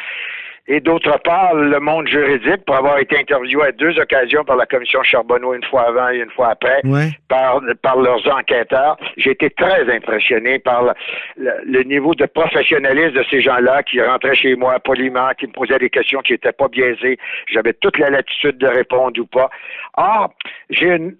Et 0.69 0.79
d'autre 0.79 1.19
part, 1.25 1.55
le 1.57 1.81
monde 1.81 2.07
juridique, 2.07 2.65
pour 2.65 2.77
avoir 2.77 2.97
été 3.01 3.19
interviewé 3.19 3.65
à 3.65 3.73
deux 3.73 3.99
occasions 3.99 4.45
par 4.45 4.55
la 4.55 4.65
commission 4.65 5.03
Charbonneau, 5.03 5.55
une 5.55 5.65
fois 5.65 5.89
avant 5.89 6.09
et 6.11 6.19
une 6.19 6.31
fois 6.31 6.51
après, 6.51 6.81
Ouais. 6.85 7.09
par, 7.29 7.61
par 7.83 7.97
leurs 7.99 8.25
enquêteurs, 8.33 8.97
j'ai 9.17 9.31
été 9.33 9.51
très 9.51 9.93
impressionné 9.93 10.61
par 10.61 10.85
le, 10.85 10.93
le- 11.37 11.61
le 11.65 11.83
niveau 11.83 12.15
de 12.15 12.27
professionnalisme 12.27 13.11
de 13.19 13.25
ces 13.29 13.41
gens-là 13.41 13.83
qui 13.83 14.01
rentraient 14.01 14.37
chez 14.37 14.55
moi 14.55 14.79
poliment, 14.79 15.31
qui 15.37 15.49
me 15.49 15.53
posaient 15.53 15.81
des 15.81 15.91
questions 15.91 16.21
qui 16.21 16.31
n'étaient 16.33 16.53
pas 16.53 16.69
biaisées. 16.69 17.19
J'avais 17.53 17.73
toute 17.73 17.99
la 17.99 18.11
latitude 18.11 18.59
de 18.59 18.69
répondre 18.69 19.21
ou 19.21 19.27
pas. 19.27 19.51
Or, 19.97 20.33
j'ai 20.71 20.87
une, 20.95 21.17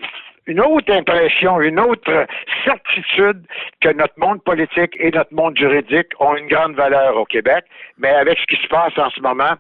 une 0.47 0.61
autre 0.61 0.93
impression, 0.93 1.61
une 1.61 1.79
autre 1.79 2.27
certitude 2.65 3.43
que 3.81 3.93
notre 3.93 4.15
monde 4.19 4.43
politique 4.43 4.97
et 4.99 5.11
notre 5.11 5.33
monde 5.33 5.57
juridique 5.57 6.09
ont 6.19 6.37
une 6.37 6.49
grande 6.49 6.75
valeur 6.75 7.17
au 7.17 7.25
Québec, 7.25 7.65
mais 7.99 8.11
avec 8.11 8.39
ce 8.39 8.57
qui 8.57 8.63
se 8.63 8.69
passe 8.69 8.97
en 8.97 9.11
ce 9.11 9.21
moment, 9.21 9.55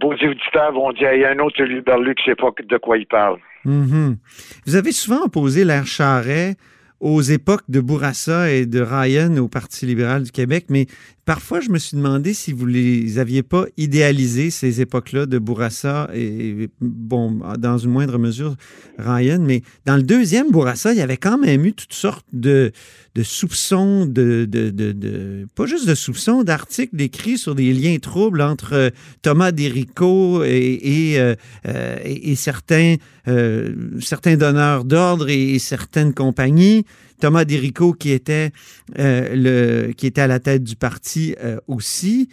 vos 0.00 0.12
auditeurs 0.12 0.72
vont 0.72 0.92
dire, 0.92 1.12
il 1.12 1.20
y 1.20 1.24
a 1.24 1.30
un 1.30 1.38
autre 1.38 1.62
Luberlu 1.62 2.14
qui 2.14 2.30
ne 2.30 2.34
sait 2.34 2.36
pas 2.36 2.50
de 2.62 2.76
quoi 2.78 2.98
il 2.98 3.06
parle. 3.06 3.38
Mhm. 3.64 4.16
Vous 4.66 4.76
avez 4.76 4.92
souvent 4.92 5.24
opposé 5.24 5.64
l'air 5.64 5.86
Charret 5.86 6.54
aux 7.00 7.22
époques 7.22 7.64
de 7.68 7.80
Bourassa 7.80 8.50
et 8.50 8.66
de 8.66 8.80
Ryan 8.80 9.36
au 9.38 9.48
Parti 9.48 9.86
libéral 9.86 10.22
du 10.22 10.30
Québec, 10.30 10.66
mais 10.68 10.86
parfois, 11.24 11.60
je 11.60 11.70
me 11.70 11.78
suis 11.78 11.96
demandé 11.96 12.34
si 12.34 12.52
vous 12.52 12.66
les 12.66 13.18
aviez 13.18 13.42
pas 13.42 13.66
idéalisés, 13.76 14.50
ces 14.50 14.80
époques-là 14.80 15.26
de 15.26 15.38
Bourassa 15.38 16.10
et, 16.14 16.68
bon, 16.80 17.40
dans 17.58 17.78
une 17.78 17.90
moindre 17.90 18.18
mesure, 18.18 18.56
Ryan, 18.98 19.40
mais 19.40 19.62
dans 19.86 19.96
le 19.96 20.02
deuxième 20.02 20.50
Bourassa, 20.50 20.92
il 20.92 20.98
y 20.98 21.02
avait 21.02 21.16
quand 21.16 21.38
même 21.38 21.64
eu 21.64 21.72
toutes 21.72 21.92
sortes 21.92 22.26
de, 22.32 22.72
de 23.14 23.22
soupçons, 23.22 24.06
de, 24.06 24.46
de, 24.48 24.70
de, 24.70 25.46
pas 25.54 25.66
juste 25.66 25.88
de 25.88 25.94
soupçons, 25.94 26.44
d'articles 26.44 27.00
écrits 27.00 27.38
sur 27.38 27.54
des 27.54 27.72
liens 27.72 27.98
troubles 27.98 28.40
entre 28.40 28.74
euh, 28.74 28.90
Thomas 29.22 29.50
Derico 29.50 30.44
et, 30.44 30.78
et, 30.82 31.20
euh, 31.20 31.34
euh, 31.66 31.98
et 32.04 32.36
certains, 32.36 32.96
certains 34.00 34.36
donneurs 34.36 34.84
d'ordre 34.84 35.28
et, 35.28 35.58
certaines 35.58 36.14
compagnies. 36.14 36.84
Thomas 37.20 37.44
Derico 37.44 37.92
qui 37.92 38.12
était 38.12 38.50
le 38.96 39.92
qui 39.92 40.06
était 40.06 40.22
à 40.22 40.26
la 40.26 40.40
tête 40.40 40.64
du 40.64 40.74
parti 40.74 41.19
aussi 41.66 42.28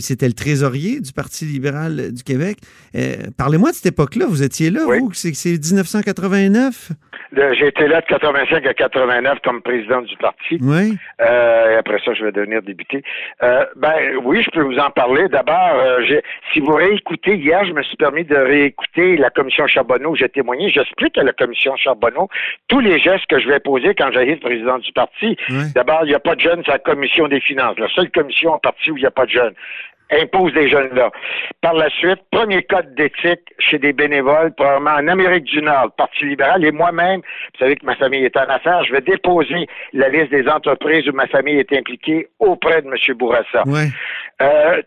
c'était 0.00 0.28
le 0.28 0.34
trésorier 0.34 1.00
du 1.00 1.12
Parti 1.12 1.44
libéral 1.44 2.12
du 2.12 2.22
Québec. 2.22 2.58
Parlez-moi 3.36 3.70
de 3.70 3.76
cette 3.76 3.86
époque-là. 3.86 4.26
Vous 4.28 4.42
étiez 4.42 4.70
là, 4.70 4.84
vous? 4.84 5.10
C'est 5.12 5.50
1989? 5.50 6.92
J'ai 7.32 7.66
été 7.66 7.86
là 7.88 8.00
de 8.00 8.06
85 8.06 8.66
à 8.66 8.74
89 8.74 9.38
comme 9.44 9.60
président 9.60 10.02
du 10.02 10.16
parti. 10.16 10.58
Oui. 10.60 10.96
Euh, 11.20 11.72
et 11.72 11.76
après 11.76 11.98
ça, 12.04 12.14
je 12.14 12.24
vais 12.24 12.32
devenir 12.32 12.62
député. 12.62 13.02
Euh, 13.42 13.64
ben 13.76 13.94
oui, 14.24 14.42
je 14.42 14.50
peux 14.50 14.62
vous 14.62 14.78
en 14.78 14.90
parler. 14.90 15.28
D'abord, 15.28 15.74
euh, 15.74 16.20
si 16.52 16.60
vous 16.60 16.72
réécoutez, 16.72 17.36
hier, 17.36 17.64
je 17.64 17.72
me 17.72 17.82
suis 17.82 17.96
permis 17.96 18.24
de 18.24 18.36
réécouter 18.36 19.16
la 19.16 19.30
commission 19.30 19.66
Charbonneau 19.66 20.10
où 20.10 20.16
j'ai 20.16 20.28
témoigné. 20.28 20.70
J'explique 20.70 21.18
à 21.18 21.24
la 21.24 21.32
commission 21.32 21.76
Charbonneau 21.76 22.28
tous 22.68 22.80
les 22.80 22.98
gestes 22.98 23.26
que 23.26 23.38
je 23.38 23.48
vais 23.48 23.60
poser 23.60 23.94
quand 23.94 24.10
j'arrive 24.12 24.38
président 24.38 24.78
du 24.78 24.92
parti. 24.92 25.36
D'abord, 25.74 26.00
il 26.04 26.08
n'y 26.08 26.14
a 26.14 26.20
pas 26.20 26.36
de 26.36 26.40
jeunes 26.40 26.62
à 26.66 26.72
la 26.72 26.78
commission 26.78 27.05
des 27.28 27.40
finances. 27.40 27.78
La 27.78 27.88
seule 27.88 28.10
commission 28.10 28.52
en 28.52 28.58
parti 28.58 28.90
où 28.90 28.96
il 28.96 29.00
n'y 29.00 29.06
a 29.06 29.10
pas 29.10 29.26
de 29.26 29.30
jeunes 29.30 29.54
impose 30.10 30.52
des 30.52 30.68
jeunes-là. 30.68 31.10
Par 31.60 31.74
la 31.74 31.88
suite, 31.90 32.20
premier 32.30 32.62
code 32.62 32.94
d'éthique 32.94 33.40
chez 33.58 33.78
des 33.78 33.92
bénévoles, 33.92 34.52
probablement 34.54 34.92
en 34.92 35.08
Amérique 35.08 35.44
du 35.44 35.62
Nord, 35.62 35.92
Parti 35.96 36.24
libéral, 36.24 36.64
et 36.64 36.72
moi-même, 36.72 37.20
vous 37.20 37.58
savez 37.58 37.76
que 37.76 37.84
ma 37.84 37.96
famille 37.96 38.24
est 38.24 38.36
en 38.36 38.48
affaires, 38.48 38.84
je 38.84 38.92
vais 38.92 39.00
déposer 39.00 39.66
la 39.92 40.08
liste 40.08 40.30
des 40.30 40.48
entreprises 40.48 41.08
où 41.08 41.12
ma 41.12 41.26
famille 41.26 41.58
est 41.58 41.72
impliquée 41.72 42.28
auprès 42.38 42.82
de 42.82 42.88
M. 42.88 43.16
Bourassa. 43.16 43.66
Ouais. 43.66 43.88
Euh, 44.42 44.82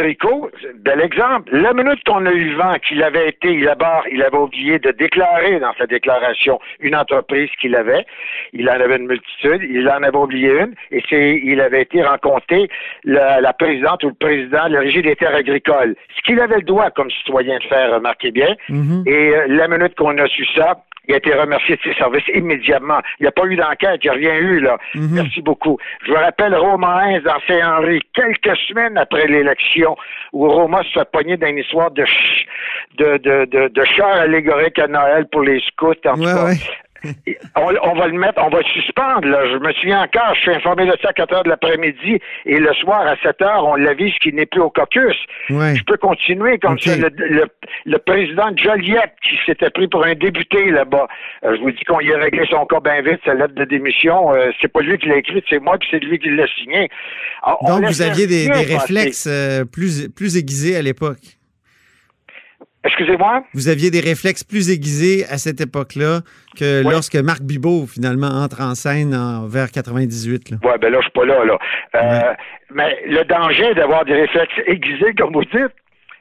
Rico, 0.00 0.50
bel 0.76 1.00
exemple. 1.00 1.54
La 1.54 1.74
minute 1.74 2.02
qu'on 2.06 2.24
a 2.24 2.32
eu 2.32 2.54
vent 2.54 2.74
qu'il 2.86 3.02
avait 3.02 3.28
été 3.28 3.58
là-bas, 3.58 4.02
il 4.10 4.22
avait 4.22 4.36
oublié 4.36 4.78
de 4.78 4.90
déclarer 4.92 5.60
dans 5.60 5.74
sa 5.76 5.86
déclaration 5.86 6.58
une 6.80 6.96
entreprise 6.96 7.50
qu'il 7.60 7.76
avait. 7.76 8.06
Il 8.54 8.68
en 8.70 8.80
avait 8.80 8.96
une 8.96 9.06
multitude, 9.06 9.62
il 9.62 9.88
en 9.90 10.02
avait 10.02 10.16
oublié 10.16 10.50
une, 10.58 10.74
et 10.90 11.02
c'est, 11.08 11.40
il 11.44 11.60
avait 11.60 11.82
été 11.82 12.02
rencontré 12.02 12.68
la, 13.04 13.40
la 13.42 13.52
présidente 13.52 14.02
ou 14.04 14.08
le 14.08 14.14
président 14.14 14.63
le 14.68 14.78
régime 14.80 15.02
des 15.02 15.16
terres 15.16 15.34
agricoles. 15.34 15.96
Ce 16.16 16.22
qu'il 16.22 16.40
avait 16.40 16.56
le 16.56 16.62
droit 16.62 16.90
comme 16.90 17.10
citoyen 17.10 17.58
de 17.58 17.64
faire, 17.64 17.94
remarquez 17.94 18.30
bien. 18.30 18.54
Mhm. 18.68 19.04
Et 19.06 19.34
euh, 19.34 19.46
la 19.48 19.68
minute 19.68 19.94
qu'on 19.96 20.16
a 20.18 20.26
su 20.26 20.44
ça, 20.54 20.78
il 21.06 21.14
a 21.14 21.18
été 21.18 21.34
remercié 21.34 21.76
de 21.76 21.80
ses 21.82 21.94
services 21.94 22.26
immédiatement. 22.32 23.00
Il 23.20 23.24
n'y 23.24 23.28
a 23.28 23.32
pas 23.32 23.44
eu 23.44 23.56
d'enquête, 23.56 24.00
il 24.02 24.10
n'y 24.10 24.16
a 24.16 24.30
rien 24.30 24.38
eu, 24.38 24.60
là. 24.60 24.78
Mhm. 24.94 25.10
Merci 25.12 25.42
beaucoup. 25.42 25.78
Je 26.06 26.12
vous 26.12 26.18
rappelle 26.18 26.54
Romain 26.54 27.16
Hens 27.16 27.22
dans 27.22 27.40
Saint-Henri, 27.46 28.00
quelques 28.14 28.56
semaines 28.68 28.96
après 28.96 29.26
l'élection, 29.26 29.96
où 30.32 30.48
Roma 30.48 30.82
se 30.82 30.98
fait 30.98 31.10
pogner 31.12 31.36
dans 31.36 31.48
une 31.48 31.58
histoire 31.58 31.90
de, 31.90 32.04
de, 32.96 33.18
de, 33.18 33.44
de, 33.44 33.68
de 33.68 33.84
char 33.84 34.14
allégorique 34.16 34.78
à 34.78 34.86
Noël 34.88 35.26
pour 35.30 35.42
les 35.42 35.60
scouts. 35.60 35.92
En 36.06 36.14
tout 36.14 36.22
cas, 36.22 36.52
on, 37.56 37.94
va 37.94 38.06
le 38.08 38.18
mettre, 38.18 38.42
on 38.44 38.48
va 38.48 38.58
le 38.58 38.64
suspendre. 38.64 39.26
Là. 39.26 39.46
Je 39.52 39.58
me 39.58 39.72
souviens 39.72 40.02
encore, 40.02 40.34
je 40.34 40.40
suis 40.40 40.54
informé 40.54 40.86
de 40.86 40.96
ça 41.02 41.10
à 41.10 41.12
4 41.12 41.34
heures 41.34 41.44
de 41.44 41.48
l'après-midi 41.48 42.18
et 42.46 42.58
le 42.58 42.72
soir 42.74 43.06
à 43.06 43.16
7 43.22 43.42
heures, 43.42 43.66
on 43.66 43.76
l'avise 43.76 44.14
qu'il 44.22 44.34
n'est 44.34 44.46
plus 44.46 44.60
au 44.60 44.70
caucus. 44.70 45.16
Je 45.48 45.84
peux 45.84 45.96
continuer 45.96 46.58
comme 46.58 46.78
ça. 46.78 46.96
Le, 46.96 47.98
président 47.98 48.50
Joliette 48.56 49.14
qui 49.22 49.36
s'était 49.46 49.70
pris 49.70 49.88
pour 49.88 50.04
un 50.04 50.14
débuté 50.14 50.70
là-bas, 50.70 51.08
euh, 51.44 51.56
je 51.56 51.60
vous 51.62 51.70
dis 51.70 51.82
qu'on 51.84 52.00
y 52.00 52.12
a 52.12 52.18
réglé 52.18 52.46
son 52.50 52.66
cas 52.66 52.80
bien 52.80 53.00
vite, 53.00 53.20
sa 53.24 53.34
lettre 53.34 53.54
de 53.54 53.64
démission. 53.64 54.34
Euh, 54.34 54.50
c'est 54.60 54.68
pas 54.68 54.80
lui 54.80 54.98
qui 54.98 55.08
l'a 55.08 55.16
écrite, 55.16 55.44
c'est 55.48 55.58
moi, 55.58 55.78
puis 55.78 55.88
c'est 55.90 56.00
lui 56.00 56.18
qui 56.18 56.30
l'a 56.30 56.46
signé. 56.58 56.88
Donc 57.66 57.84
vous 57.84 58.02
aviez 58.02 58.26
des, 58.26 58.48
réflexes 58.50 59.26
euh, 59.26 59.64
plus, 59.64 60.08
plus 60.08 60.36
aiguisés 60.36 60.76
à 60.76 60.82
l'époque. 60.82 61.38
Excusez-moi? 62.84 63.44
Vous 63.54 63.68
aviez 63.68 63.90
des 63.90 64.00
réflexes 64.00 64.44
plus 64.44 64.70
aiguisés 64.70 65.24
à 65.30 65.38
cette 65.38 65.60
époque-là 65.60 66.20
que 66.58 66.82
lorsque 66.82 67.16
Marc 67.16 67.42
Bibot, 67.42 67.86
finalement, 67.86 68.28
entre 68.28 68.60
en 68.60 68.74
scène 68.74 69.14
en, 69.14 69.46
vers 69.46 69.70
98. 69.70 70.54
Oui, 70.62 70.70
ben 70.80 70.92
là, 70.92 70.98
je 70.98 71.02
suis 71.02 71.10
pas 71.12 71.24
là. 71.24 71.44
là. 71.44 71.58
Euh, 71.96 72.34
mais 72.74 72.98
le 73.06 73.24
danger 73.24 73.74
d'avoir 73.74 74.04
des 74.04 74.14
réflexes 74.14 74.60
aiguisés, 74.66 75.14
comme 75.16 75.32
vous 75.32 75.44
dites, 75.44 75.72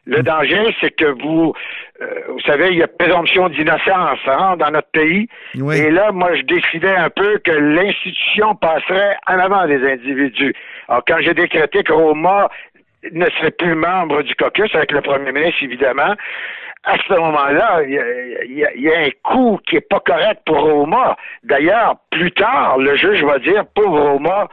le 0.05 0.19
mm. 0.19 0.23
danger, 0.23 0.75
c'est 0.81 0.91
que 0.91 1.05
vous, 1.21 1.53
euh, 2.01 2.05
vous 2.29 2.39
savez, 2.41 2.69
il 2.71 2.77
y 2.77 2.83
a 2.83 2.87
présomption 2.87 3.49
d'innocence 3.49 4.19
hein, 4.25 4.55
dans 4.57 4.71
notre 4.71 4.89
pays. 4.91 5.27
Et 5.55 5.91
là, 5.91 6.11
moi, 6.11 6.35
je 6.35 6.43
décidais 6.43 6.95
un 6.95 7.09
peu 7.09 7.39
que 7.39 7.51
l'institution 7.51 8.55
passerait 8.55 9.17
en 9.27 9.39
avant 9.39 9.65
des 9.67 9.85
individus. 9.85 10.53
Alors, 10.87 11.03
quand 11.07 11.17
j'ai 11.21 11.33
décrété 11.33 11.83
que 11.83 11.93
Roma 11.93 12.49
ne 13.11 13.25
serait 13.31 13.51
plus 13.51 13.75
membre 13.75 14.21
du 14.23 14.35
caucus 14.35 14.73
avec 14.75 14.91
le 14.91 15.01
premier 15.01 15.31
ministre, 15.31 15.63
évidemment. 15.63 16.15
À 16.85 16.97
ce 17.07 17.13
moment-là, 17.13 17.81
il 17.83 18.57
y, 18.57 18.89
a 18.89 18.99
un 18.99 19.09
coup 19.23 19.57
qui 19.65 19.77
est 19.77 19.89
pas 19.89 20.01
correct 20.01 20.41
pour 20.45 20.59
Roma. 20.59 21.15
D'ailleurs, 21.43 21.95
plus 22.11 22.31
tard, 22.33 22.77
le 22.77 22.97
juge 22.97 23.23
va 23.23 23.39
dire, 23.39 23.63
pauvre 23.73 24.01
Roma, 24.01 24.49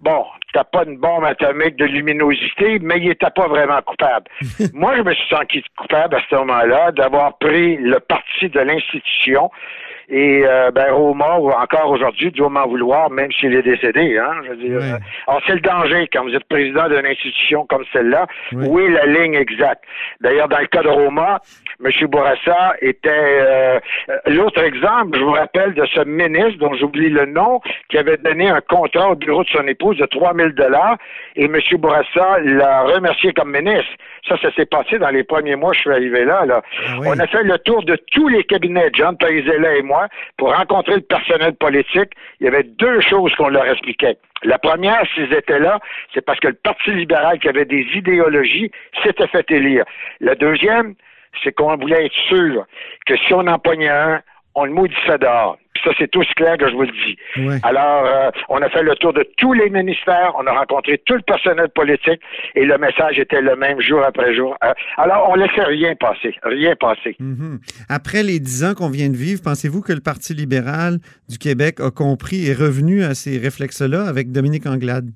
bon, 0.00 0.24
t'as 0.54 0.64
pas 0.64 0.84
une 0.84 0.96
bombe 0.96 1.24
atomique 1.24 1.76
de 1.76 1.84
luminosité, 1.84 2.78
mais 2.80 2.96
il 2.98 3.10
était 3.10 3.28
pas 3.30 3.48
vraiment 3.48 3.82
coupable. 3.82 4.24
Moi, 4.72 4.96
je 4.96 5.02
me 5.02 5.12
suis 5.12 5.28
senti 5.28 5.62
coupable 5.76 6.16
à 6.16 6.20
ce 6.30 6.36
moment-là 6.36 6.90
d'avoir 6.92 7.36
pris 7.36 7.76
le 7.76 8.00
parti 8.00 8.48
de 8.48 8.60
l'institution 8.60 9.50
et 10.10 10.42
euh, 10.46 10.70
ben 10.70 10.90
Roma, 10.90 11.34
encore 11.34 11.90
aujourd'hui, 11.90 12.30
doit 12.30 12.48
m'en 12.48 12.66
vouloir, 12.66 13.10
même 13.10 13.30
s'il 13.32 13.54
est 13.54 13.62
décédé. 13.62 14.16
Hein, 14.16 14.40
je 14.44 14.48
veux 14.50 14.56
dire. 14.56 14.78
Euh, 14.78 14.98
alors, 15.26 15.42
c'est 15.46 15.54
le 15.54 15.60
danger 15.60 16.08
quand 16.10 16.22
vous 16.22 16.34
êtes 16.34 16.44
président 16.44 16.88
d'une 16.88 17.04
institution 17.04 17.66
comme 17.66 17.84
celle-là. 17.92 18.26
Où 18.52 18.80
est 18.80 18.88
la 18.88 19.04
ligne 19.04 19.34
exacte? 19.34 19.84
D'ailleurs, 20.20 20.48
dans 20.48 20.60
le 20.60 20.66
cas 20.66 20.82
de 20.82 20.88
Roma, 20.88 21.40
M. 21.84 21.90
Bourassa 22.08 22.74
était 22.80 23.10
euh, 23.12 23.80
l'autre 24.26 24.62
exemple, 24.62 25.18
je 25.18 25.24
vous 25.24 25.32
rappelle, 25.32 25.74
de 25.74 25.84
ce 25.86 26.00
ministre 26.04 26.58
dont 26.58 26.72
j'oublie 26.74 27.10
le 27.10 27.26
nom, 27.26 27.60
qui 27.90 27.98
avait 27.98 28.16
donné 28.16 28.48
un 28.48 28.62
contrat 28.62 29.10
au 29.10 29.14
bureau 29.14 29.44
de 29.44 29.48
son 29.50 29.66
épouse 29.66 29.98
de 29.98 30.06
3 30.06 30.34
000 30.34 30.48
dollars 30.50 30.96
et 31.36 31.44
M. 31.44 31.58
Bourassa 31.78 32.38
l'a 32.44 32.82
remercié 32.82 33.34
comme 33.34 33.52
ministre. 33.52 33.92
Ça, 34.26 34.36
ça 34.42 34.52
s'est 34.54 34.66
passé 34.66 34.98
dans 34.98 35.10
les 35.10 35.22
premiers 35.24 35.56
mois, 35.56 35.72
je 35.72 35.80
suis 35.80 35.90
arrivé 35.90 36.24
là. 36.24 36.44
là. 36.46 36.62
Ah 36.86 36.96
On 37.04 37.18
a 37.18 37.26
fait 37.26 37.42
le 37.42 37.58
tour 37.58 37.82
de 37.84 37.96
tous 38.12 38.28
les 38.28 38.44
cabinets, 38.44 38.90
John 38.92 39.16
Parizella 39.16 39.76
et 39.76 39.82
moi, 39.82 39.97
pour 40.36 40.54
rencontrer 40.54 40.96
le 40.96 41.02
personnel 41.02 41.54
politique. 41.54 42.10
Il 42.40 42.44
y 42.44 42.48
avait 42.48 42.64
deux 42.64 43.00
choses 43.00 43.34
qu'on 43.36 43.48
leur 43.48 43.66
expliquait. 43.66 44.18
La 44.44 44.58
première, 44.58 45.02
s'ils 45.14 45.32
étaient 45.32 45.58
là, 45.58 45.80
c'est 46.14 46.24
parce 46.24 46.38
que 46.40 46.48
le 46.48 46.54
Parti 46.54 46.92
libéral, 46.92 47.38
qui 47.38 47.48
avait 47.48 47.64
des 47.64 47.86
idéologies, 47.94 48.70
s'était 49.02 49.26
fait 49.26 49.50
élire. 49.50 49.84
La 50.20 50.34
deuxième, 50.34 50.94
c'est 51.42 51.52
qu'on 51.52 51.76
voulait 51.76 52.06
être 52.06 52.18
sûr 52.28 52.64
que 53.06 53.16
si 53.16 53.34
on 53.34 53.46
en 53.46 53.58
pognait 53.58 53.88
un, 53.88 54.22
on 54.58 54.64
le 54.64 54.72
maudissait 54.72 55.18
dehors. 55.18 55.58
Ça, 55.84 55.90
c'est 55.96 56.10
tout 56.10 56.22
clair 56.34 56.56
que 56.58 56.68
je 56.68 56.74
vous 56.74 56.82
le 56.82 57.06
dis. 57.06 57.16
Alors, 57.62 58.04
euh, 58.04 58.30
on 58.48 58.60
a 58.60 58.68
fait 58.68 58.82
le 58.82 58.94
tour 58.96 59.12
de 59.12 59.24
tous 59.36 59.52
les 59.52 59.70
ministères, 59.70 60.32
on 60.36 60.44
a 60.46 60.52
rencontré 60.52 61.00
tout 61.06 61.14
le 61.14 61.22
personnel 61.22 61.68
politique 61.68 62.20
et 62.56 62.64
le 62.64 62.76
message 62.78 63.18
était 63.18 63.40
le 63.40 63.54
même 63.54 63.80
jour 63.80 64.02
après 64.02 64.34
jour. 64.34 64.56
Euh, 64.64 64.72
alors, 64.96 65.28
on 65.30 65.36
laissait 65.36 65.62
rien 65.62 65.94
passer, 65.94 66.34
rien 66.42 66.74
passer. 66.74 67.14
Mhm. 67.20 67.60
Après 67.88 68.24
les 68.24 68.40
dix 68.40 68.64
ans 68.64 68.74
qu'on 68.74 68.90
vient 68.90 69.08
de 69.08 69.16
vivre, 69.16 69.40
pensez-vous 69.42 69.80
que 69.80 69.92
le 69.92 70.00
Parti 70.00 70.34
libéral 70.34 70.98
du 71.28 71.38
Québec 71.38 71.78
a 71.80 71.90
compris 71.90 72.48
et 72.48 72.54
revenu 72.54 73.04
à 73.04 73.14
ces 73.14 73.38
réflexes-là 73.38 74.06
avec 74.06 74.32
Dominique 74.32 74.66
Anglade? 74.66 75.10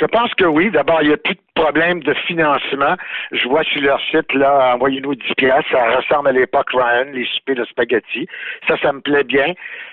Je 0.00 0.06
pense 0.06 0.32
que 0.34 0.44
oui. 0.44 0.70
D'abord, 0.70 1.02
il 1.02 1.08
n'y 1.08 1.14
a 1.14 1.18
plus 1.18 1.34
de 1.34 1.40
problème 1.54 2.02
de 2.02 2.14
financement. 2.14 2.96
Je 3.32 3.46
vois 3.48 3.62
sur 3.64 3.82
leur 3.82 4.00
site, 4.10 4.32
là, 4.32 4.74
envoyez-nous 4.74 5.14
10 5.14 5.34
piastres. 5.36 5.70
Ça 5.70 5.96
ressemble 5.96 6.28
à 6.28 6.32
l'époque 6.32 6.70
Ryan, 6.72 7.10
les 7.12 7.26
soupers 7.26 7.56
de 7.56 7.64
spaghetti. 7.66 8.26
Ça, 8.66 8.76
ça 8.78 8.92
me 8.92 9.00
plaît 9.00 9.24
bien. 9.24 9.52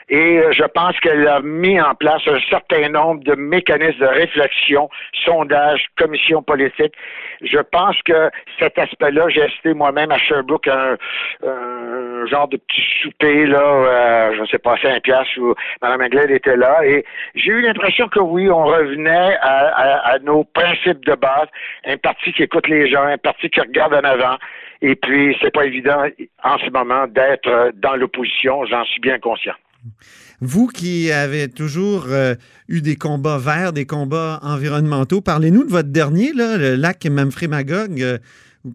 Et 0.09 0.39
euh, 0.39 0.51
je 0.53 0.63
pense 0.63 0.97
qu'elle 1.01 1.27
a 1.27 1.41
mis 1.41 1.79
en 1.81 1.93
place 1.93 2.21
un 2.27 2.39
certain 2.49 2.87
nombre 2.89 3.23
de 3.23 3.35
mécanismes 3.35 3.99
de 3.99 4.05
réflexion, 4.05 4.89
sondage, 5.25 5.85
commission 5.97 6.41
politique. 6.41 6.93
Je 7.41 7.59
pense 7.59 8.01
que 8.03 8.29
cet 8.57 8.79
aspect-là, 8.79 9.27
j'ai 9.29 9.43
assisté 9.43 9.73
moi-même 9.73 10.11
à 10.11 10.17
Sherbrooke 10.17 10.67
un, 10.69 10.97
un, 11.45 12.25
genre 12.25 12.47
de 12.47 12.57
petit 12.57 12.83
souper, 13.01 13.45
là, 13.47 13.59
euh, 13.61 14.35
je 14.35 14.41
ne 14.41 14.47
sais 14.47 14.59
pas, 14.59 14.77
5 14.81 15.03
piastres, 15.03 15.37
où 15.39 15.53
Mme 15.81 16.01
Anglade 16.01 16.31
était 16.31 16.55
là. 16.55 16.85
Et 16.85 17.03
j'ai 17.35 17.51
eu 17.51 17.61
l'impression 17.61 18.07
que 18.07 18.19
oui, 18.19 18.49
on 18.49 18.63
revenait 18.63 19.37
à, 19.41 20.13
à 20.13 20.19
nos 20.19 20.45
principes 20.45 21.05
de 21.05 21.15
base 21.15 21.47
un 21.85 21.97
parti 21.97 22.31
qui 22.31 22.43
écoute 22.43 22.67
les 22.69 22.89
gens, 22.89 23.03
un 23.03 23.17
parti 23.17 23.49
qui 23.49 23.59
regarde 23.59 23.93
en 23.93 24.03
avant. 24.03 24.37
Et 24.81 24.95
puis, 24.95 25.35
c'est 25.41 25.53
pas 25.53 25.65
évident 25.65 26.05
en 26.43 26.57
ce 26.59 26.69
moment 26.69 27.07
d'être 27.07 27.71
dans 27.75 27.95
l'opposition, 27.95 28.65
j'en 28.65 28.85
suis 28.85 29.01
bien 29.01 29.19
conscient. 29.19 29.53
Vous 30.41 30.67
qui 30.67 31.11
avez 31.11 31.47
toujours 31.47 32.05
euh, 32.09 32.35
eu 32.67 32.81
des 32.81 32.95
combats 32.95 33.37
verts, 33.37 33.73
des 33.73 33.85
combats 33.85 34.39
environnementaux, 34.43 35.21
parlez-nous 35.21 35.63
de 35.63 35.71
votre 35.71 35.89
dernier, 35.89 36.31
le 36.33 36.75
lac 36.75 37.05
Manfred 37.05 37.49
Magog. 37.49 38.01
euh, 38.01 38.17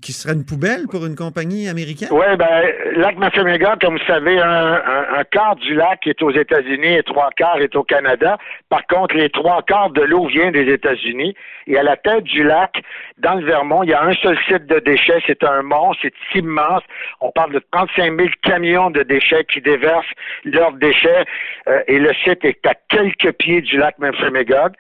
qui 0.01 0.13
serait 0.13 0.35
une 0.35 0.45
poubelle 0.45 0.87
pour 0.91 1.05
une 1.07 1.17
compagnie 1.17 1.69
américaine? 1.69 2.09
Oui, 2.13 2.27
ben, 2.39 2.63
lac 2.97 3.17
Massaméga, 3.19 3.77
comme 3.81 3.99
vous 3.99 4.05
savez, 4.07 4.39
un, 4.39 4.75
un, 4.75 5.19
un 5.19 5.25
quart 5.25 5.57
du 5.57 5.75
lac 5.75 6.07
est 6.07 6.23
aux 6.23 6.31
États-Unis 6.31 6.95
et 6.95 7.03
trois 7.03 7.31
quarts 7.37 7.61
est 7.61 7.75
au 7.77 7.83
Canada. 7.83 8.39
Par 8.69 8.87
contre, 8.87 9.17
les 9.17 9.31
trois 9.31 9.63
quarts 9.63 9.91
de 9.91 10.03
l'eau 10.03 10.27
vient 10.27 10.51
des 10.51 10.73
États-Unis. 10.73 11.35
Et 11.67 11.79
à 11.79 11.83
la 11.83 11.97
tête 11.97 12.25
du 12.25 12.43
lac, 12.43 12.83
dans 13.19 13.35
le 13.35 13.45
Vermont, 13.45 13.83
il 13.83 13.91
y 13.91 13.95
a 13.95 14.03
un 14.03 14.15
seul 14.15 14.37
site 14.49 14.67
de 14.67 14.79
déchets. 14.81 15.23
C'est 15.27 15.45
un 15.45 15.63
mont, 15.63 15.93
c'est 16.03 16.15
immense. 16.35 16.83
On 17.21 17.31
parle 17.31 17.53
de 17.53 17.63
35 17.71 18.17
000 18.17 18.29
camions 18.43 18.91
de 18.91 19.03
déchets 19.03 19.45
qui 19.45 19.61
déversent 19.61 20.05
leurs 20.45 20.73
déchets. 20.73 21.25
Euh, 21.69 21.81
et 21.87 21.99
le 21.99 22.13
site 22.25 22.45
est 22.45 22.67
à 22.67 22.75
quelques 22.89 23.33
pieds 23.33 23.61
du 23.61 23.77
lac 23.77 23.99
Memphremagog. 23.99 24.73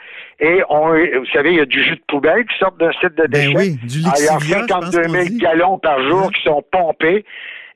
Et 0.44 0.60
on, 0.68 0.88
vous 0.88 1.26
savez, 1.32 1.50
il 1.52 1.56
y 1.58 1.60
a 1.60 1.64
du 1.66 1.82
jus 1.84 1.94
de 1.94 2.02
poubelle 2.08 2.44
qui 2.46 2.58
sort 2.58 2.72
d'un 2.72 2.90
site 2.94 3.14
de 3.14 3.26
déchets. 3.26 3.52
Ben 3.54 3.56
oui, 3.58 3.78
du 3.84 3.98
Ah, 4.06 4.12
il 4.18 4.24
y 4.24 4.28
a 4.28 4.34
lixivia, 4.34 4.58
je 4.58 4.66
pense 4.66 4.84
52 4.90 5.02
qu'on 5.02 5.08
000 5.12 5.24
dit. 5.26 5.38
gallons 5.38 5.78
par 5.78 6.02
jour 6.08 6.24
Hein? 6.26 6.30
qui 6.34 6.42
sont 6.42 6.62
pompés 6.72 7.24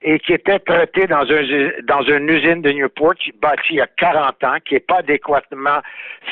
et 0.03 0.19
qui 0.19 0.33
étaient 0.33 0.59
traités 0.59 1.07
dans, 1.07 1.23
un, 1.23 1.71
dans 1.85 2.03
une 2.03 2.29
usine 2.29 2.63
de 2.63 2.71
Newport 2.73 3.15
qui 3.15 3.31
est 3.31 3.41
bâtie 3.41 3.63
il 3.71 3.77
y 3.77 3.81
a 3.81 3.87
40 3.87 4.43
ans, 4.45 4.57
qui 4.65 4.75
n'est 4.75 4.81
pas 4.81 4.97
adéquatement 4.99 5.79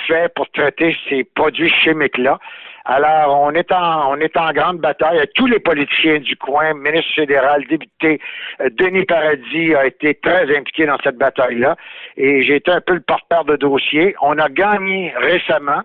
fait 0.08 0.28
pour 0.34 0.50
traiter 0.50 0.96
ces 1.08 1.22
produits 1.22 1.70
chimiques-là. 1.70 2.38
Alors, 2.84 3.40
on 3.40 3.52
est 3.52 3.70
en 3.72 4.12
on 4.12 4.16
est 4.16 4.36
en 4.36 4.50
grande 4.52 4.78
bataille. 4.78 5.24
Tous 5.36 5.46
les 5.46 5.60
politiciens 5.60 6.18
du 6.18 6.36
coin, 6.36 6.74
ministre 6.74 7.14
fédéral, 7.14 7.64
député, 7.70 8.20
euh, 8.60 8.68
Denis 8.72 9.04
Paradis 9.06 9.74
a 9.74 9.86
été 9.86 10.14
très 10.16 10.54
impliqué 10.54 10.84
dans 10.84 10.98
cette 11.02 11.16
bataille-là. 11.16 11.76
Et 12.18 12.42
j'ai 12.42 12.56
été 12.56 12.70
un 12.72 12.82
peu 12.82 12.94
le 12.94 13.00
porteur 13.00 13.44
de 13.46 13.56
dossier. 13.56 14.14
On 14.20 14.36
a 14.38 14.48
gagné 14.50 15.14
récemment 15.16 15.80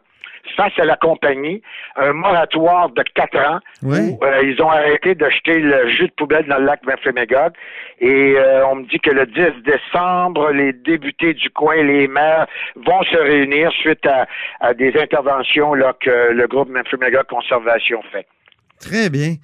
face 0.56 0.74
à 0.78 0.86
la 0.86 0.96
compagnie 0.96 1.62
un 1.96 2.14
moratoire 2.14 2.90
de 2.90 3.04
quatre 3.14 3.38
ans 3.38 3.60
où 3.84 3.94
euh, 3.94 4.42
ils 4.44 4.62
ont 4.62 4.70
arrêté 4.70 5.16
de 5.16 5.30
jeter 5.30 5.60
le 5.60 5.90
jus 5.90 6.08
de 6.08 6.14
poubelle 6.18 6.46
dans 6.48 6.58
le 6.58 6.66
lac 6.66 6.86
Memphremagog. 6.86 7.54
Et 8.00 8.36
euh, 8.36 8.66
on 8.68 8.76
me 8.76 8.86
dit 8.86 9.00
que 9.00 9.12
le 9.12 9.26
10 9.26 9.64
décembre, 9.64 10.52
les 10.52 10.74
députés 10.74 11.34
du 11.34 11.50
coin, 11.50 11.84
les 11.84 12.08
maires 12.08 12.48
vont 12.76 13.04
se 13.04 13.18
réunir 13.18 13.72
suite 13.72 14.06
à, 14.06 14.28
à 14.60 14.74
des 14.74 14.94
interventions 15.00 15.74
là, 15.74 15.94
que 16.00 16.32
le 16.32 16.48
groupe 16.48 16.70
Memphremagog 16.70 17.26
Conservation 17.28 18.02
fait. 18.12 18.28
Très 18.80 19.10
bien. 19.10 19.36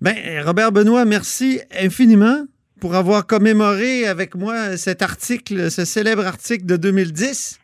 Ben, 0.00 0.14
Robert 0.44 0.72
Benoît, 0.72 1.04
merci 1.04 1.60
infiniment 1.78 2.46
pour 2.80 2.94
avoir 2.94 3.26
commémoré 3.26 4.06
avec 4.06 4.34
moi 4.34 4.76
cet 4.76 5.02
article, 5.02 5.70
ce 5.70 5.84
célèbre 5.84 6.26
article 6.26 6.64
de 6.64 6.76
2010. 6.76 7.60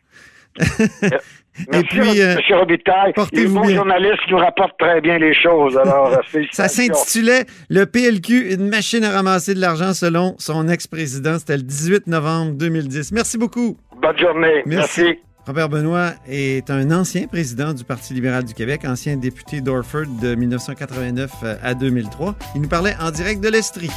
Merci, 1.71 1.87
puis, 1.87 2.21
euh, 2.21 2.35
M. 2.35 2.57
Robitaille. 2.57 3.07
Les 3.07 3.13
portez-vous 3.13 3.55
bons 3.55 3.65
bien. 3.65 3.75
journalistes 3.77 4.29
nous 4.29 4.37
rapportent 4.37 4.77
très 4.79 5.01
bien 5.01 5.17
les 5.17 5.33
choses. 5.33 5.77
Alors, 5.77 6.13
euh, 6.13 6.41
Ça 6.51 6.67
s'intitulait 6.67 7.45
Le 7.69 7.85
PLQ, 7.85 8.53
une 8.53 8.69
machine 8.69 9.03
à 9.03 9.11
ramasser 9.11 9.53
de 9.53 9.59
l'argent 9.61 9.93
selon 9.93 10.35
son 10.37 10.67
ex-président. 10.67 11.39
C'était 11.39 11.57
le 11.57 11.63
18 11.63 12.07
novembre 12.07 12.53
2010. 12.53 13.11
Merci 13.11 13.37
beaucoup. 13.37 13.77
Bonne 14.01 14.17
journée. 14.17 14.63
Merci. 14.65 15.01
Merci. 15.01 15.19
Robert 15.47 15.69
Benoît 15.69 16.11
est 16.27 16.69
un 16.69 16.91
ancien 16.91 17.25
président 17.25 17.71
du 17.71 17.85
Parti 17.85 18.13
libéral 18.13 18.43
du 18.43 18.53
Québec, 18.53 18.81
ancien 18.85 19.15
député 19.15 19.61
d'Orford 19.61 20.07
de 20.21 20.35
1989 20.35 21.31
à 21.63 21.73
2003. 21.73 22.35
Il 22.55 22.61
nous 22.63 22.67
parlait 22.67 22.95
en 22.99 23.11
direct 23.11 23.41
de 23.41 23.47
l'Estrie. 23.47 23.89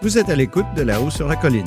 Vous 0.00 0.16
êtes 0.16 0.28
à 0.28 0.36
l'écoute 0.36 0.66
de 0.76 0.82
là-haut 0.82 1.10
sur 1.10 1.26
la 1.26 1.34
colline. 1.34 1.66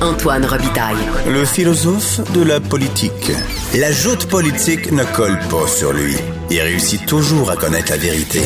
Antoine 0.00 0.44
Robitaille. 0.44 0.96
Le 1.26 1.44
philosophe 1.44 2.20
de 2.32 2.42
la 2.42 2.60
politique. 2.60 3.32
La 3.78 3.90
joute 3.92 4.26
politique 4.28 4.92
ne 4.92 5.04
colle 5.04 5.38
pas 5.50 5.66
sur 5.66 5.92
lui. 5.92 6.14
Il 6.50 6.60
réussit 6.60 7.06
toujours 7.06 7.50
à 7.50 7.56
connaître 7.56 7.90
la 7.90 7.96
vérité. 7.96 8.40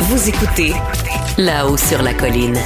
Vous 0.00 0.28
écoutez 0.28 0.72
là-haut 1.38 1.76
sur 1.76 2.02
la 2.02 2.12
colline. 2.12 2.58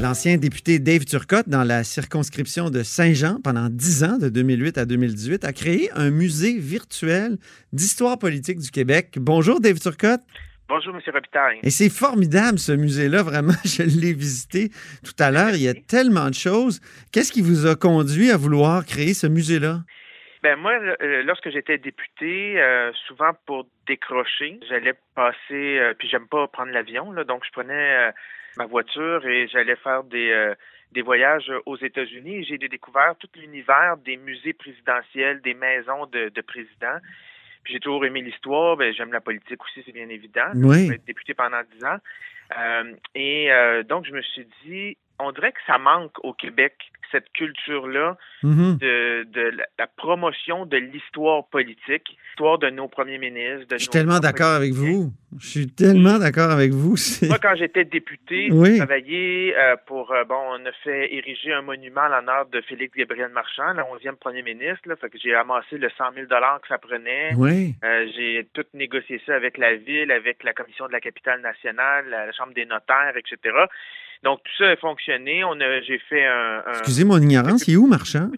L'ancien 0.00 0.36
député 0.36 0.78
Dave 0.78 1.04
Turcotte, 1.04 1.48
dans 1.48 1.64
la 1.64 1.84
circonscription 1.84 2.70
de 2.70 2.82
Saint-Jean 2.82 3.40
pendant 3.42 3.68
10 3.68 4.04
ans, 4.04 4.18
de 4.18 4.28
2008 4.28 4.78
à 4.78 4.84
2018, 4.84 5.44
a 5.44 5.52
créé 5.52 5.90
un 5.94 6.10
musée 6.10 6.58
virtuel 6.58 7.36
d'histoire 7.72 8.18
politique 8.18 8.58
du 8.58 8.70
Québec. 8.70 9.18
Bonjour 9.20 9.60
Dave 9.60 9.78
Turcotte. 9.80 10.22
Bonjour, 10.68 10.94
M. 10.94 11.00
Robitaille. 11.14 11.60
Et 11.62 11.70
c'est 11.70 11.88
formidable 11.88 12.58
ce 12.58 12.72
musée-là, 12.72 13.22
vraiment. 13.22 13.56
Je 13.64 13.82
l'ai 13.82 14.12
visité 14.12 14.68
tout 15.02 15.16
à 15.18 15.30
l'heure. 15.30 15.54
Il 15.54 15.62
y 15.62 15.68
a 15.68 15.72
tellement 15.72 16.28
de 16.28 16.34
choses. 16.34 16.80
Qu'est-ce 17.10 17.32
qui 17.32 17.40
vous 17.40 17.66
a 17.66 17.74
conduit 17.74 18.30
à 18.30 18.36
vouloir 18.36 18.84
créer 18.84 19.14
ce 19.14 19.26
musée-là? 19.26 19.78
Ben 20.42 20.56
moi, 20.56 20.78
lorsque 21.24 21.50
j'étais 21.50 21.78
député, 21.78 22.60
euh, 22.60 22.92
souvent 23.06 23.32
pour 23.46 23.66
décrocher, 23.86 24.60
j'allais 24.68 24.94
passer, 25.14 25.78
euh, 25.78 25.94
puis 25.98 26.06
j'aime 26.08 26.28
pas 26.28 26.46
prendre 26.48 26.70
l'avion, 26.70 27.12
là, 27.12 27.24
donc 27.24 27.44
je 27.46 27.50
prenais 27.50 28.08
euh, 28.08 28.10
ma 28.58 28.66
voiture 28.66 29.26
et 29.26 29.48
j'allais 29.48 29.76
faire 29.76 30.04
des 30.04 30.54
des 30.92 31.02
voyages 31.02 31.52
aux 31.66 31.76
États-Unis. 31.76 32.44
J'ai 32.44 32.56
découvert 32.56 33.14
tout 33.18 33.28
l'univers 33.36 33.98
des 33.98 34.16
musées 34.16 34.54
présidentiels, 34.54 35.40
des 35.42 35.52
maisons 35.52 36.06
de, 36.06 36.30
de 36.30 36.40
présidents. 36.40 36.98
J'ai 37.68 37.80
toujours 37.80 38.04
aimé 38.04 38.22
l'histoire. 38.22 38.76
Ben, 38.76 38.92
j'aime 38.94 39.12
la 39.12 39.20
politique 39.20 39.62
aussi, 39.62 39.82
c'est 39.84 39.92
bien 39.92 40.08
évident. 40.08 40.50
Oui. 40.54 40.86
J'ai 40.86 40.94
été 40.94 41.02
député 41.06 41.34
pendant 41.34 41.60
dix 41.72 41.84
ans. 41.84 41.98
Euh, 42.58 42.94
et 43.14 43.52
euh, 43.52 43.82
donc, 43.82 44.06
je 44.06 44.12
me 44.12 44.22
suis 44.22 44.46
dit, 44.64 44.96
on 45.18 45.32
dirait 45.32 45.52
que 45.52 45.58
ça 45.66 45.78
manque 45.78 46.12
au 46.24 46.32
Québec, 46.32 46.74
cette 47.10 47.30
culture-là 47.32 48.16
Mhm. 48.42 48.76
de, 48.78 49.24
de 49.32 49.40
la, 49.56 49.64
la 49.78 49.86
promotion 49.86 50.66
de 50.66 50.76
l'histoire 50.76 51.46
politique, 51.48 52.04
l'histoire 52.28 52.58
de 52.58 52.68
nos 52.70 52.86
premiers 52.86 53.16
ministres. 53.18 53.66
De 53.66 53.76
Je 53.78 53.82
suis 53.82 53.88
tellement 53.88 54.20
d'accord 54.20 54.52
avec 54.54 54.72
vous. 54.72 55.10
Je 55.40 55.46
suis 55.46 55.66
tellement 55.66 56.18
d'accord 56.18 56.50
avec 56.50 56.70
vous. 56.70 56.94
Moi, 57.26 57.38
quand 57.42 57.54
j'étais 57.56 57.84
député, 57.84 58.48
Oui. 58.52 58.72
j'ai 58.72 58.76
travaillé 58.78 59.56
euh, 59.56 59.76
pour, 59.86 60.12
euh, 60.12 60.24
bon, 60.24 60.36
on 60.36 60.66
a 60.66 60.72
fait 60.84 61.12
ériger 61.14 61.52
un 61.52 61.62
monument 61.62 62.02
à 62.02 62.08
l'honneur 62.20 62.46
de 62.46 62.60
Félix 62.60 62.94
Gabriel 62.94 63.30
Marchand, 63.30 63.72
le 63.72 63.82
11e 63.82 64.16
premier 64.16 64.42
ministre, 64.42 64.86
là, 64.86 64.94
fait 64.96 65.08
que 65.10 65.18
j'ai 65.18 65.34
amassé 65.34 65.78
le 65.78 65.88
100 65.96 66.12
000 66.14 66.26
que 66.26 66.68
ça 66.68 66.78
prenait. 66.78 67.32
Oui. 67.36 67.74
Euh, 67.84 68.06
j'ai 68.14 68.46
tout 68.52 68.64
négocié 68.74 69.20
ça 69.26 69.34
avec 69.34 69.56
la 69.58 69.74
ville, 69.76 70.12
avec 70.12 70.44
la 70.44 70.52
commission 70.52 70.86
de 70.86 70.92
la 70.92 71.00
capitale 71.00 71.40
nationale, 71.40 72.04
la 72.10 72.32
chambre 72.32 72.52
des 72.54 72.66
notaires, 72.66 73.14
etc. 73.16 73.56
Donc 74.24 74.40
tout 74.44 74.52
ça 74.64 74.70
a 74.70 74.76
fonctionné. 74.76 75.44
On 75.44 75.60
a, 75.60 75.80
j'ai 75.82 75.98
fait 75.98 76.24
un, 76.26 76.62
un 76.66 76.72
Excusez 76.72 77.04
mon 77.04 77.18
ignorance, 77.20 77.66
il 77.68 77.74
est 77.74 77.76
où, 77.76 77.86
Marchand? 77.86 78.30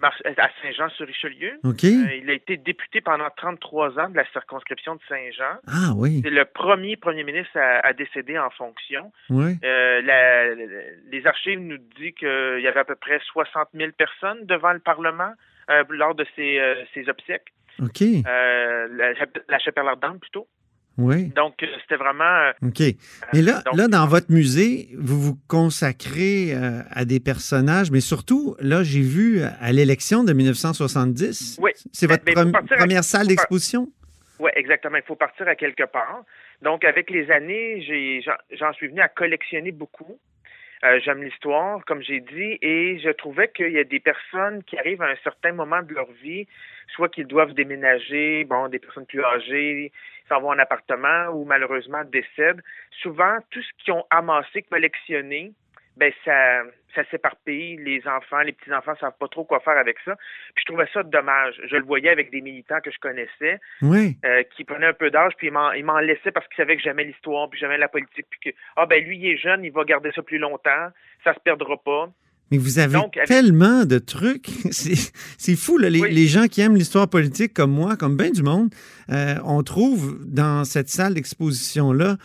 mar- 0.00 0.14
à 0.24 0.48
Saint-Jean-sur-Richelieu. 0.62 1.52
OK. 1.62 1.84
Euh, 1.84 2.14
il 2.22 2.30
a 2.30 2.32
été 2.32 2.56
député 2.56 3.00
pendant 3.02 3.28
33 3.36 3.98
ans 3.98 4.08
de 4.08 4.16
la 4.16 4.24
circonscription 4.32 4.94
de 4.94 5.00
Saint-Jean. 5.08 5.58
Ah 5.66 5.92
oui, 5.94 6.20
C'est 6.24 6.30
le 6.30 6.44
premier 6.46 6.96
premier 6.96 7.22
ministre 7.22 7.56
à, 7.58 7.86
à 7.86 7.92
décéder 7.92 8.38
en 8.38 8.48
fonction. 8.50 9.12
oui. 9.28 9.58
Euh, 9.62 10.00
la- 10.02 10.54
les 10.54 11.26
archives 11.26 11.60
nous 11.60 11.76
disent 11.98 12.14
qu'il 12.18 12.60
y 12.62 12.66
avait 12.66 12.80
à 12.80 12.84
peu 12.84 12.96
près 12.96 13.20
60 13.32 13.68
000 13.74 13.92
personnes 13.92 14.46
devant 14.46 14.72
le 14.72 14.78
Parlement 14.80 15.32
euh, 15.70 15.84
lors 15.90 16.14
de 16.14 16.26
ses, 16.34 16.58
euh, 16.58 16.74
ses 16.94 17.08
obsèques. 17.08 17.52
OK. 17.80 18.00
Euh, 18.02 18.88
la, 18.92 19.12
la 19.48 19.58
chapelle 19.58 19.86
ardente 19.86 20.20
plutôt. 20.20 20.48
Oui. 20.98 21.28
Donc, 21.36 21.54
euh, 21.62 21.66
c'était 21.82 21.96
vraiment... 21.96 22.24
euh, 22.24 22.52
OK. 22.68 22.80
Mais 23.32 23.40
là, 23.42 23.62
donc- 23.64 23.76
là, 23.76 23.88
dans 23.88 24.06
votre 24.06 24.30
musée, 24.30 24.88
vous 24.98 25.18
vous 25.20 25.38
consacrez 25.48 26.52
euh, 26.52 26.82
à 26.90 27.04
des 27.04 27.20
personnages, 27.20 27.90
mais 27.90 28.00
surtout, 28.00 28.54
là, 28.60 28.82
j'ai 28.82 29.00
vu 29.00 29.40
à 29.42 29.72
l'élection 29.72 30.24
de 30.24 30.32
1970. 30.32 31.58
Oui. 31.62 31.70
C'est 31.92 32.06
votre 32.06 32.24
à- 32.38 32.76
première 32.76 33.04
salle 33.04 33.26
d'exposition? 33.28 33.88
Oui, 34.38 34.50
exactement. 34.56 34.96
Il 34.96 35.02
faut 35.06 35.16
partir 35.16 35.48
à 35.48 35.54
quelque 35.54 35.84
part. 35.84 36.24
Donc, 36.62 36.84
avec 36.84 37.10
les 37.10 37.30
années, 37.30 37.82
j'en, 38.24 38.32
j'en 38.58 38.72
suis 38.74 38.88
venu 38.88 39.00
à 39.00 39.08
collectionner 39.08 39.70
beaucoup. 39.72 40.18
Euh, 40.82 40.98
j'aime 41.04 41.22
l'histoire, 41.22 41.84
comme 41.86 42.02
j'ai 42.02 42.20
dit, 42.20 42.58
et 42.62 42.98
je 43.04 43.10
trouvais 43.10 43.50
qu'il 43.54 43.70
y 43.72 43.78
a 43.78 43.84
des 43.84 44.00
personnes 44.00 44.62
qui 44.64 44.78
arrivent 44.78 45.02
à 45.02 45.08
un 45.08 45.16
certain 45.22 45.52
moment 45.52 45.82
de 45.82 45.92
leur 45.92 46.08
vie, 46.22 46.46
soit 46.94 47.08
qu'ils 47.08 47.26
doivent 47.26 47.54
déménager, 47.54 48.44
bon, 48.44 48.68
des 48.68 48.78
personnes 48.78 49.06
plus 49.06 49.22
âgées, 49.24 49.92
s'en 50.28 50.40
vont 50.40 50.50
en 50.50 50.58
appartement 50.58 51.28
ou 51.32 51.44
malheureusement 51.44 52.04
décèdent. 52.04 52.62
Souvent, 53.02 53.38
tout 53.50 53.62
ce 53.62 53.70
qu'ils 53.84 53.92
ont 53.92 54.04
amassé, 54.10 54.62
collectionné, 54.62 55.52
ben 55.96 56.12
ça, 56.24 56.62
ça 56.94 57.04
s'éparpille. 57.10 57.76
Les 57.78 58.06
enfants, 58.06 58.38
les 58.40 58.52
petits-enfants 58.52 58.94
savent 59.00 59.16
pas 59.18 59.28
trop 59.28 59.44
quoi 59.44 59.60
faire 59.60 59.76
avec 59.76 59.98
ça. 60.04 60.16
Puis 60.54 60.62
je 60.62 60.72
trouvais 60.72 60.88
ça 60.94 61.02
dommage. 61.02 61.60
Je 61.66 61.76
le 61.76 61.82
voyais 61.82 62.10
avec 62.10 62.30
des 62.30 62.40
militants 62.40 62.80
que 62.80 62.90
je 62.90 62.98
connaissais, 63.00 63.60
Oui. 63.82 64.16
euh, 64.24 64.42
qui 64.54 64.64
prenaient 64.64 64.86
un 64.86 64.92
peu 64.94 65.10
d'âge, 65.10 65.32
puis 65.36 65.48
ils 65.48 65.52
m'en, 65.52 65.72
ils 65.72 65.84
m'en 65.84 65.98
laissaient 65.98 66.30
parce 66.30 66.46
qu'ils 66.48 66.56
savaient 66.56 66.76
que 66.76 66.82
j'aimais 66.82 67.04
l'histoire, 67.04 67.50
puis 67.50 67.58
j'aimais 67.60 67.76
la 67.76 67.88
politique, 67.88 68.26
puis 68.30 68.52
que 68.52 68.58
ah 68.76 68.86
ben 68.86 69.04
lui 69.04 69.18
il 69.18 69.32
est 69.32 69.36
jeune, 69.36 69.64
il 69.64 69.72
va 69.72 69.84
garder 69.84 70.10
ça 70.12 70.22
plus 70.22 70.38
longtemps, 70.38 70.88
ça 71.24 71.34
se 71.34 71.40
perdra 71.40 71.76
pas. 71.76 72.08
Mais 72.50 72.58
vous 72.58 72.78
avez 72.80 72.94
Donc, 72.94 73.16
avec- 73.16 73.28
tellement 73.28 73.84
de 73.84 73.98
trucs. 73.98 74.48
C'est 75.38 75.56
fou, 75.56 75.78
là. 75.78 75.88
Les, 75.88 76.00
Oui. 76.00 76.12
les 76.12 76.26
gens 76.26 76.46
qui 76.48 76.60
aiment 76.60 76.76
l'histoire 76.76 77.08
politique 77.08 77.54
comme 77.54 77.70
moi, 77.70 77.96
comme 77.96 78.16
bien 78.16 78.30
du 78.30 78.42
monde, 78.42 78.70
euh, 79.10 79.36
on 79.44 79.62
trouve 79.62 80.18
dans 80.26 80.64
cette 80.64 80.88
salle 80.88 81.14
d'exposition-là 81.14 82.16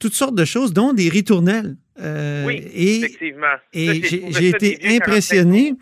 toutes 0.00 0.14
sortes 0.14 0.34
de 0.34 0.44
choses, 0.44 0.72
dont 0.72 0.92
des 0.92 1.08
ritournelles. 1.08 1.76
Euh, 2.00 2.44
Oui, 2.46 2.54
et 2.72 2.96
Effectivement. 2.98 3.46
et 3.72 4.02
j'ai 4.02 4.48
été 4.48 4.78
impressionné 4.96 5.74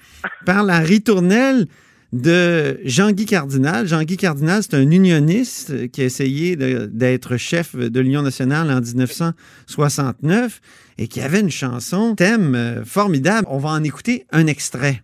par 0.44 0.64
la 0.64 0.80
ritournelle 0.80 1.66
de 2.12 2.80
Jean-Guy 2.84 3.26
Cardinal. 3.26 3.86
Jean-Guy 3.86 4.16
Cardinal, 4.16 4.62
c'est 4.62 4.74
un 4.74 4.90
unioniste 4.90 5.90
qui 5.90 6.02
a 6.02 6.04
essayé 6.04 6.56
d'être 6.56 7.36
chef 7.36 7.76
de 7.76 8.00
l'Union 8.00 8.22
nationale 8.22 8.70
en 8.70 8.80
1969 8.80 10.60
et 10.98 11.08
qui 11.08 11.20
avait 11.20 11.40
une 11.40 11.50
chanson, 11.50 12.14
thème 12.14 12.54
euh, 12.54 12.84
formidable. 12.84 13.46
On 13.50 13.58
va 13.58 13.70
en 13.70 13.82
écouter 13.82 14.26
un 14.32 14.46
extrait. 14.46 15.02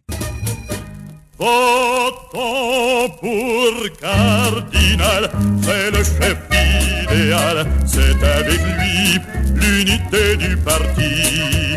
Pour 1.38 1.46
Cardinal, 4.00 5.30
c'est 5.62 5.90
le 5.90 5.98
chef 5.98 6.36
idéal, 7.02 7.66
c'est 7.86 8.22
avec 8.24 8.60
lui 8.60 9.20
l'unité 9.54 10.36
du 10.36 10.56
parti. 10.56 11.76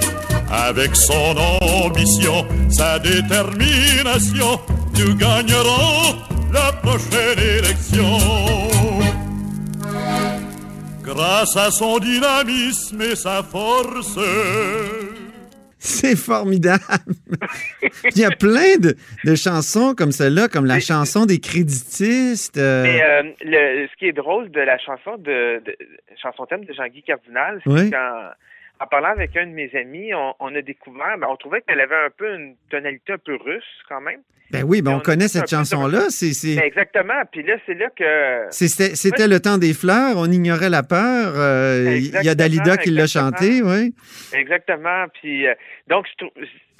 Avec 0.51 0.95
son 0.95 1.35
ambition, 1.61 2.45
sa 2.69 2.97
détermination, 2.99 4.59
nous 4.99 5.15
gagnerons 5.15 6.17
la 6.53 6.71
prochaine 6.81 7.39
élection. 7.39 8.17
Grâce 11.03 11.57
à 11.57 11.71
son 11.71 11.99
dynamisme 11.99 13.01
et 13.01 13.15
sa 13.15 13.41
force. 13.43 14.17
C'est 15.81 16.15
formidable. 16.17 16.83
Il 18.15 18.19
y 18.21 18.25
a 18.25 18.31
plein 18.31 18.77
de, 18.77 18.95
de 19.23 19.35
chansons 19.35 19.95
comme 19.95 20.12
celle-là, 20.12 20.47
comme 20.49 20.65
la 20.65 20.79
chanson 20.81 21.25
des 21.25 21.39
créditistes. 21.39 22.57
euh, 22.57 22.83
Mais 22.83 23.01
euh, 23.01 23.23
le, 23.45 23.88
ce 23.88 23.95
qui 23.97 24.05
est 24.07 24.12
drôle 24.12 24.51
de 24.51 24.59
la 24.59 24.77
chanson 24.77 25.15
de, 25.17 25.62
de 25.65 25.77
chanson 26.21 26.45
thème 26.45 26.65
de 26.65 26.73
Jean-Guy 26.73 27.01
Cardinal, 27.03 27.62
c'est 27.63 27.71
Oui. 27.71 27.89
qu'en 27.89 28.29
en 28.81 28.87
parlant 28.87 29.09
avec 29.09 29.35
un 29.37 29.45
de 29.47 29.51
mes 29.51 29.69
amis, 29.75 30.13
on, 30.13 30.33
on 30.39 30.55
a 30.55 30.61
découvert, 30.61 31.17
ben, 31.19 31.27
on 31.29 31.35
trouvait 31.35 31.61
qu'elle 31.61 31.81
avait 31.81 31.95
un 31.95 32.09
peu 32.15 32.33
une 32.35 32.55
tonalité 32.69 33.13
un 33.13 33.17
peu 33.17 33.35
russe 33.35 33.63
quand 33.89 33.99
même. 34.01 34.21
ben 34.51 34.63
oui, 34.63 34.81
ben 34.81 34.93
on 34.93 34.99
connaît 34.99 35.27
cette 35.27 35.43
de- 35.43 35.47
chanson-là. 35.49 36.09
C'est, 36.09 36.33
c'est- 36.33 36.55
Ben, 36.55 36.63
exactement. 36.63 37.21
Puis 37.31 37.43
là, 37.43 37.55
c'est 37.65 37.73
là 37.75 37.89
que 37.95 38.47
C'était 38.51 38.95
c'était 38.95 39.27
le 39.27 39.39
temps 39.39 39.57
des 39.57 39.73
fleurs, 39.73 40.13
on 40.17 40.25
ignorait 40.31 40.69
la 40.69 40.83
peur. 40.83 41.33
euh, 41.35 41.97
Il 41.97 42.23
y 42.23 42.29
a 42.29 42.35
Dalida 42.35 42.77
qui 42.77 42.89
l'a 42.91 43.05
chanté, 43.07 43.61
oui. 43.61 43.93
exactement. 44.33 45.05
Puis 45.21 45.45
euh, 45.47 45.53
donc 45.87 46.05
je 46.11 46.25
trou- 46.25 46.33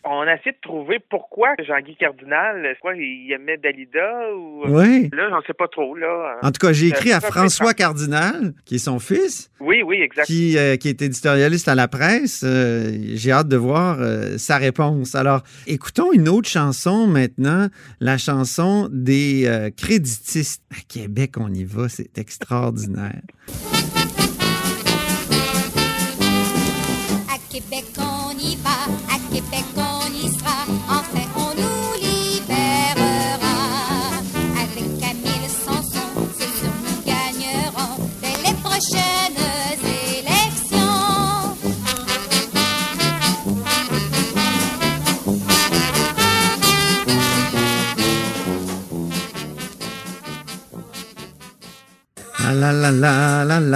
on 0.06 0.22
a 0.22 0.36
essayé 0.36 0.52
de 0.52 0.58
trouver 0.62 1.00
pourquoi 1.10 1.50
Jean-Guy 1.68 1.96
Cardinal, 1.98 2.66
est-ce 2.66 2.80
quoi, 2.80 2.96
il 2.96 3.32
aimait 3.34 3.58
Dalida 3.58 4.34
ou 4.36 4.64
Oui. 4.68 5.10
là, 5.14 5.30
j'en 5.30 5.42
sais 5.46 5.54
pas 5.54 5.68
trop 5.68 5.96
là. 5.96 6.38
En 6.42 6.52
tout 6.52 6.66
cas, 6.66 6.74
j'ai 6.74 6.88
écrit 6.88 7.12
à 7.12 7.20
François. 7.22 7.74
Cardinal, 7.74 8.54
qui 8.66 8.76
est 8.76 8.80
son 8.80 9.00
fils, 9.00 9.52
Oui, 9.60 9.84
oui, 9.84 10.02
exact. 10.02 10.26
qui, 10.26 10.58
euh, 10.58 10.76
qui 10.76 10.90
est 10.90 11.02
éditorialiste 11.02 11.68
à 11.68 11.76
la 11.76 11.88
presse. 11.88 12.44
Euh, 12.46 12.92
j'ai 13.14 13.32
hâte 13.32 13.48
de 13.48 13.58
voir 13.58 13.98
euh, 14.00 14.38
sa 14.38 14.58
réponse. 14.58 15.16
Alors, 15.16 15.42
écoutons 15.68 16.12
une 16.14 16.28
autre 16.30 16.50
chanson 16.50 17.06
maintenant, 17.08 17.68
la 18.00 18.18
chanson 18.18 18.90
des 18.92 19.44
euh, 19.48 19.70
créditistes. 19.76 20.64
À 20.72 20.82
Québec, 20.88 21.34
on 21.38 21.54
y 21.54 21.64
va, 21.64 21.90
c'est 21.90 22.18
extraordinaire. 22.18 23.22
À 27.30 27.38
Québec 27.52 27.86
on 27.98 28.32
y 28.38 28.56
va, 28.58 28.70
à 29.14 29.18
Québec 29.34 29.66
on 29.78 29.89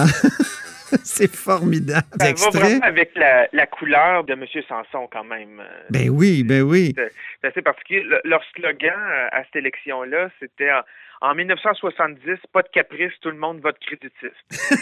C'est 1.03 1.33
formidable. 1.35 2.05
Ça 2.19 2.33
va 2.33 2.49
vraiment 2.59 2.85
avec 2.85 3.11
la, 3.15 3.47
la 3.51 3.65
couleur 3.65 4.23
de 4.25 4.33
M. 4.33 4.45
Sanson 4.67 5.07
quand 5.11 5.23
même. 5.23 5.61
Ben 5.89 6.09
oui, 6.09 6.43
ben 6.43 6.61
oui. 6.61 6.93
C'est 7.41 7.47
assez 7.47 7.61
particulier. 7.63 8.03
Le- 8.03 8.21
leur 8.25 8.43
slogan 8.55 8.93
euh, 8.95 9.27
à 9.31 9.43
cette 9.45 9.55
élection-là, 9.55 10.29
c'était 10.39 10.69
en, 10.71 11.29
en 11.31 11.35
1970, 11.35 12.19
pas 12.51 12.61
de 12.61 12.67
caprice, 12.71 13.11
tout 13.21 13.31
le 13.31 13.37
monde 13.37 13.59
vote 13.61 13.77
créditiste. 13.79 14.77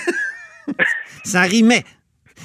Ça 1.23 1.41
rimait. 1.41 1.83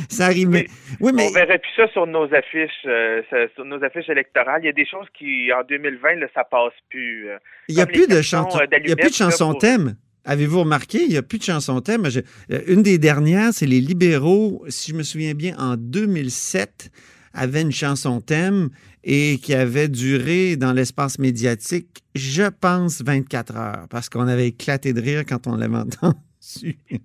Ça 0.09 0.29
rimait. 0.29 0.67
Oui, 1.01 1.13
mais 1.15 1.27
On 1.29 1.33
verrait 1.33 1.59
plus 1.59 1.73
ça 1.75 1.89
sur 1.89 2.07
nos 2.07 2.33
affiches, 2.35 2.71
euh, 2.87 3.23
sur 3.55 3.65
nos 3.65 3.83
affiches 3.83 4.09
électorales. 4.11 4.61
Il 4.63 4.67
y 4.67 4.69
a 4.69 4.73
des 4.73 4.87
choses 4.87 5.07
qui, 5.17 5.51
en 5.53 5.63
2020, 5.65 6.17
là, 6.17 6.27
ça 6.35 6.45
passe 6.45 6.73
plus. 6.91 7.31
euh. 7.31 7.39
il 7.69 7.77
n'y 7.77 7.81
a 7.83 7.87
plus 7.87 8.07
de 8.07 8.21
chansons. 8.23 8.59
Il 8.83 8.89
y 8.89 8.93
a 8.93 8.97
plus 8.97 9.09
de 9.11 9.15
chansons 9.15 9.55
thème. 9.55 9.97
Avez-vous 10.27 10.61
remarqué, 10.61 11.03
il 11.05 11.09
n'y 11.09 11.17
a 11.17 11.23
plus 11.23 11.39
de 11.39 11.45
chansons 11.45 11.81
thème. 11.81 12.05
Euh, 12.51 12.61
une 12.67 12.83
des 12.83 12.99
dernières, 12.99 13.53
c'est 13.55 13.67
les 13.67 13.81
libéraux, 13.81 14.65
si 14.69 14.91
je 14.91 14.97
me 14.97 15.03
souviens 15.05 15.35
bien, 15.35 15.57
en 15.57 15.77
2007, 15.77 16.91
avaient 17.33 17.63
une 17.63 17.73
chanson 17.73 18.21
thème 18.21 18.69
et 19.05 19.39
qui 19.41 19.55
avait 19.55 19.89
duré 19.89 20.57
dans 20.57 20.73
l'espace 20.73 21.19
médiatique, 21.21 22.03
je 22.17 22.43
pense, 22.45 23.03
24 23.03 23.57
heures, 23.57 23.87
parce 23.89 24.09
qu'on 24.09 24.27
avait 24.27 24.49
éclaté 24.49 24.93
de 24.93 25.01
rire 25.01 25.23
quand 25.29 25.47
on 25.47 25.57
l'avait 25.57 25.77
entendu. 25.87 26.17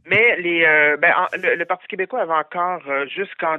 Mais 0.10 0.40
les, 0.42 0.64
euh, 0.66 0.98
ben, 0.98 1.14
en- 1.18 1.38
le, 1.38 1.64
Parti 1.66 1.88
québécois 1.88 2.22
avait 2.22 2.32
encore 2.34 2.82
euh, 2.90 3.06
jusqu'en 3.08 3.58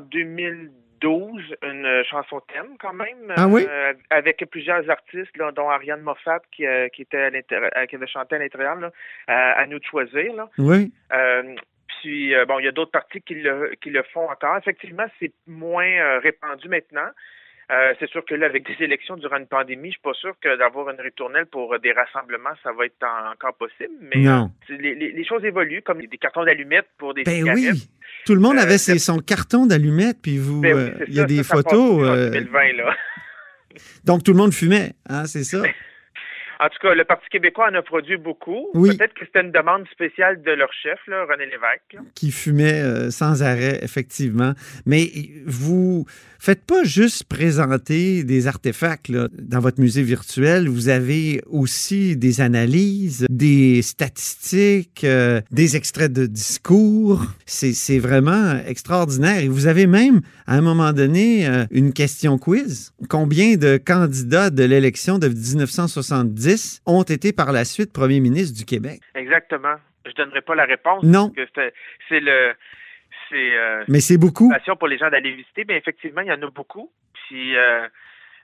2012 1.02 1.56
une 1.62 1.84
euh, 1.84 2.04
chanson 2.04 2.40
thème 2.52 2.76
quand 2.78 2.92
même. 2.92 3.32
Ah 3.36 3.46
oui? 3.48 3.66
euh, 3.68 3.92
avec 4.10 4.44
plusieurs 4.50 4.88
artistes, 4.88 5.36
là, 5.36 5.52
dont 5.52 5.68
Ariane 5.68 6.00
Moffat 6.00 6.40
qui, 6.50 6.66
euh, 6.66 6.88
qui 6.88 7.02
était 7.02 7.18
à 7.18 7.30
l'intérieur, 7.30 7.70
qui 7.88 7.96
avait 7.96 8.06
chanté 8.06 8.36
à 8.36 8.38
l'intérieur, 8.38 8.76
là, 8.76 8.90
à 9.26 9.66
nous 9.66 9.78
de 9.78 9.84
choisir. 9.84 10.32
Là. 10.34 10.48
Oui. 10.58 10.92
Euh, 11.12 11.54
puis 12.00 12.34
bon, 12.48 12.58
il 12.58 12.64
y 12.64 12.68
a 12.68 12.72
d'autres 12.72 12.90
partis 12.90 13.20
qui 13.20 13.34
le, 13.34 13.74
qui 13.80 13.90
le 13.90 14.02
font 14.02 14.28
encore. 14.28 14.56
Effectivement, 14.56 15.06
c'est 15.20 15.32
moins 15.46 16.18
répandu 16.20 16.68
maintenant. 16.68 17.08
Euh, 17.72 17.94
c'est 17.98 18.08
sûr 18.10 18.22
que 18.24 18.34
là, 18.34 18.46
avec 18.46 18.66
des 18.66 18.84
élections 18.84 19.16
durant 19.16 19.38
une 19.38 19.46
pandémie, 19.46 19.88
je 19.88 19.92
suis 19.92 20.00
pas 20.02 20.12
sûr 20.14 20.34
que 20.42 20.58
d'avoir 20.58 20.90
une 20.90 21.00
ritournelle 21.00 21.46
pour 21.46 21.72
euh, 21.72 21.78
des 21.78 21.92
rassemblements, 21.92 22.50
ça 22.62 22.70
va 22.72 22.84
être 22.84 23.02
en- 23.02 23.32
encore 23.32 23.54
possible. 23.54 23.94
Mais 24.00 24.20
Non. 24.20 24.50
euh, 24.70 24.76
les, 24.78 24.94
les- 24.94 25.12
les 25.12 25.24
choses 25.24 25.42
évoluent, 25.44 25.80
comme 25.82 26.00
des 26.04 26.18
cartons 26.18 26.44
d'allumettes 26.44 26.88
pour 26.98 27.14
des 27.14 27.22
Ben 27.22 27.42
oui. 27.54 27.70
Tout 28.26 28.34
le 28.34 28.40
monde 28.40 28.58
Euh, 28.58 28.62
avait 28.62 28.78
ses- 28.78 28.98
son 28.98 29.18
carton 29.20 29.64
d'allumette, 29.66 30.18
puis 30.22 30.36
vous, 30.38 30.60
Ben 30.60 30.76
oui, 30.76 31.04
il 31.08 31.14
y 31.14 31.18
a 31.18 31.22
ça, 31.22 31.26
des 31.28 31.36
ça, 31.38 31.42
ça 31.44 31.54
passe 31.62 31.72
photos. 31.72 31.98
plus 31.98 32.08
en 32.10 32.30
2020, 32.30 32.72
là. 32.76 32.94
donc 34.04 34.22
tout 34.22 34.32
le 34.32 34.38
monde 34.38 34.52
fumait, 34.52 34.92
hein, 35.08 35.24
c'est 35.24 35.44
ça? 35.44 35.62
En 36.64 36.68
tout 36.68 36.78
cas, 36.80 36.94
le 36.94 37.04
Parti 37.04 37.28
québécois 37.28 37.70
en 37.72 37.74
a 37.74 37.82
produit 37.82 38.16
beaucoup. 38.16 38.68
Oui. 38.74 38.96
Peut-être 38.96 39.14
que 39.14 39.24
c'était 39.24 39.40
une 39.40 39.50
demande 39.50 39.84
spéciale 39.90 40.40
de 40.42 40.52
leur 40.52 40.72
chef, 40.72 41.00
là, 41.08 41.24
René 41.24 41.46
Lévesque. 41.46 41.92
là. 41.94 42.00
qui 42.14 42.30
fumait 42.30 42.80
euh, 42.82 43.10
sans 43.10 43.42
arrêt, 43.42 43.80
effectivement. 43.82 44.52
Mais 44.86 45.10
vous 45.44 46.06
faites 46.38 46.64
pas 46.64 46.84
juste 46.84 47.24
présenter 47.24 48.22
des 48.22 48.46
artefacts 48.46 49.08
là. 49.08 49.26
dans 49.32 49.58
votre 49.58 49.80
musée 49.80 50.04
virtuel. 50.04 50.68
Vous 50.68 50.88
avez 50.88 51.42
aussi 51.50 52.16
des 52.16 52.40
analyses, 52.40 53.26
des 53.28 53.82
statistiques, 53.82 55.02
euh, 55.02 55.40
des 55.50 55.74
extraits 55.74 56.12
de 56.12 56.26
discours. 56.26 57.22
C'est 57.44 57.72
c'est 57.72 57.98
vraiment 57.98 58.56
extraordinaire. 58.68 59.40
Et 59.40 59.48
vous 59.48 59.66
avez 59.66 59.88
même, 59.88 60.20
à 60.46 60.54
un 60.58 60.60
moment 60.60 60.92
donné, 60.92 61.48
euh, 61.48 61.64
une 61.72 61.92
question 61.92 62.38
quiz. 62.38 62.92
Combien 63.08 63.56
de 63.56 63.78
candidats 63.84 64.50
de 64.50 64.62
l'élection 64.62 65.18
de 65.18 65.26
1970 65.26 66.51
ont 66.86 67.02
été 67.02 67.32
par 67.32 67.52
la 67.52 67.64
suite 67.64 67.92
premier 67.92 68.20
ministre 68.20 68.56
du 68.56 68.64
Québec? 68.64 69.00
Exactement. 69.14 69.74
Je 70.06 70.12
donnerai 70.12 70.40
pas 70.40 70.54
la 70.54 70.64
réponse. 70.64 71.02
Non. 71.04 71.32
c'est- 71.54 72.20
le 72.20 72.54
euh, 73.34 73.84
Mais 73.88 74.00
c'est 74.00 74.18
beaucoup. 74.18 74.50
passion 74.50 74.76
pour 74.76 74.88
les 74.88 74.98
gens 74.98 75.10
d'aller 75.10 75.32
visiter. 75.32 75.64
Mais 75.66 75.76
effectivement, 75.76 76.20
il 76.20 76.28
y 76.28 76.32
en 76.32 76.42
a 76.42 76.50
beaucoup. 76.50 76.90
Puis 77.26 77.56
euh, 77.56 77.86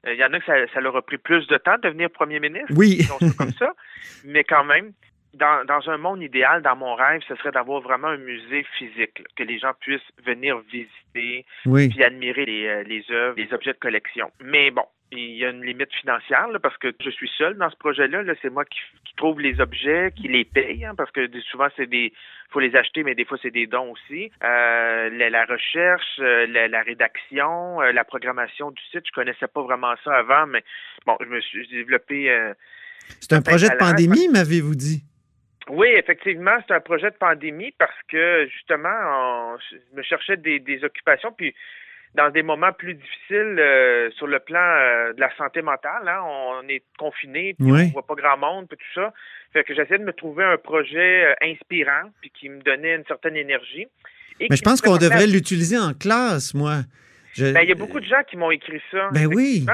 euh, 0.06 0.14
il 0.14 0.18
y 0.18 0.24
en 0.24 0.32
a 0.32 0.38
que 0.38 0.46
ça, 0.46 0.54
ça 0.72 0.80
leur 0.80 0.96
a 0.96 1.02
pris 1.02 1.18
plus 1.18 1.46
de 1.46 1.56
temps 1.56 1.76
de 1.76 1.82
devenir 1.82 2.10
premier 2.10 2.40
ministre. 2.40 2.72
Oui. 2.76 3.06
comme 3.36 3.52
ça. 3.52 3.72
Mais 4.24 4.44
quand 4.44 4.64
même, 4.64 4.92
dans, 5.34 5.64
dans 5.66 5.88
un 5.90 5.98
monde 5.98 6.22
idéal, 6.22 6.62
dans 6.62 6.76
mon 6.76 6.94
rêve, 6.94 7.22
ce 7.28 7.34
serait 7.36 7.52
d'avoir 7.52 7.80
vraiment 7.80 8.08
un 8.08 8.16
musée 8.16 8.64
physique, 8.78 9.18
là, 9.18 9.24
que 9.36 9.42
les 9.42 9.58
gens 9.58 9.72
puissent 9.80 10.00
venir 10.24 10.58
visiter, 10.70 11.44
Oui. 11.66 11.88
puis 11.88 12.02
admirer 12.02 12.46
les, 12.46 12.66
euh, 12.66 12.82
les 12.84 13.04
œuvres, 13.10 13.36
les 13.36 13.52
objets 13.52 13.72
de 13.72 13.78
collection. 13.78 14.30
Mais 14.42 14.70
bon, 14.70 14.84
il 15.12 15.36
y 15.36 15.44
a 15.44 15.50
une 15.50 15.64
limite 15.64 15.92
financière 15.94 16.48
là, 16.48 16.58
parce 16.58 16.76
que 16.78 16.94
je 17.02 17.10
suis 17.10 17.30
seul 17.38 17.56
dans 17.56 17.70
ce 17.70 17.76
projet-là. 17.76 18.22
Là, 18.22 18.34
c'est 18.42 18.50
moi 18.50 18.64
qui, 18.64 18.78
qui 19.06 19.14
trouve 19.16 19.40
les 19.40 19.58
objets, 19.60 20.12
qui 20.14 20.28
les 20.28 20.44
paye, 20.44 20.84
hein, 20.84 20.94
parce 20.96 21.10
que 21.10 21.28
souvent 21.50 21.68
c'est 21.76 21.86
des, 21.86 22.12
faut 22.50 22.60
les 22.60 22.74
acheter, 22.76 23.04
mais 23.04 23.14
des 23.14 23.24
fois 23.24 23.38
c'est 23.40 23.50
des 23.50 23.66
dons 23.66 23.92
aussi. 23.92 24.30
Euh, 24.42 25.08
la, 25.10 25.30
la 25.30 25.44
recherche, 25.46 26.18
euh, 26.20 26.46
la, 26.48 26.68
la 26.68 26.82
rédaction, 26.82 27.80
euh, 27.80 27.92
la 27.92 28.04
programmation 28.04 28.70
du 28.70 28.82
site, 28.90 29.04
je 29.06 29.12
connaissais 29.12 29.46
pas 29.48 29.62
vraiment 29.62 29.94
ça 30.04 30.14
avant, 30.14 30.46
mais 30.46 30.62
bon, 31.06 31.16
je 31.20 31.26
me 31.26 31.40
suis 31.40 31.66
développé. 31.68 32.30
euh, 32.30 32.52
C'est 33.20 33.32
un 33.34 33.40
projet 33.42 33.68
de 33.70 33.76
pandémie, 33.76 34.28
m'avez-vous 34.28 34.74
dit? 34.74 35.04
Oui, 35.70 35.88
effectivement, 35.96 36.56
c'est 36.66 36.74
un 36.74 36.80
projet 36.80 37.10
de 37.10 37.16
pandémie 37.16 37.72
parce 37.78 37.98
que 38.10 38.46
justement, 38.52 38.88
on- 38.88 39.56
je 39.70 39.96
me 39.96 40.02
cherchais 40.02 40.36
des, 40.36 40.58
des 40.60 40.84
occupations, 40.84 41.32
puis 41.32 41.54
dans 42.14 42.30
des 42.30 42.42
moments 42.42 42.72
plus 42.72 42.94
difficiles 42.94 43.56
euh, 43.58 44.10
sur 44.12 44.26
le 44.26 44.38
plan 44.40 44.58
euh, 44.60 45.12
de 45.12 45.20
la 45.20 45.34
santé 45.36 45.60
mentale, 45.62 46.08
hein, 46.08 46.20
on 46.24 46.66
est 46.68 46.82
confiné, 46.98 47.54
puis 47.54 47.70
Oui. 47.70 47.82
on 47.88 47.92
voit 48.00 48.06
pas 48.06 48.14
grand 48.14 48.38
monde, 48.38 48.66
puis 48.68 48.78
tout 48.78 49.00
ça. 49.00 49.12
Fait 49.52 49.62
que 49.64 49.74
j'essayais 49.74 49.98
de 49.98 50.04
me 50.04 50.12
trouver 50.12 50.44
un 50.44 50.56
projet 50.56 51.26
euh, 51.26 51.34
inspirant, 51.42 52.10
puis 52.20 52.30
qui 52.30 52.48
me 52.48 52.60
donnait 52.62 52.94
une 52.96 53.04
certaine 53.06 53.36
énergie. 53.36 53.86
Et 54.40 54.46
Mais 54.50 54.56
je 54.56 54.62
pense 54.62 54.80
qu'on 54.80 54.96
devrait 54.96 55.26
l'utiliser 55.26 55.76
en 55.78 55.92
classe, 55.92 56.54
moi. 56.54 56.76
Je- 57.34 57.52
Ben, 57.52 57.60
il 57.62 57.68
y 57.68 57.72
a 57.72 57.74
beaucoup 57.74 58.00
de 58.00 58.06
gens 58.06 58.22
qui 58.28 58.36
m'ont 58.36 58.50
écrit 58.50 58.80
ça. 58.90 59.10
Ben 59.12 59.26
oui. 59.26 59.66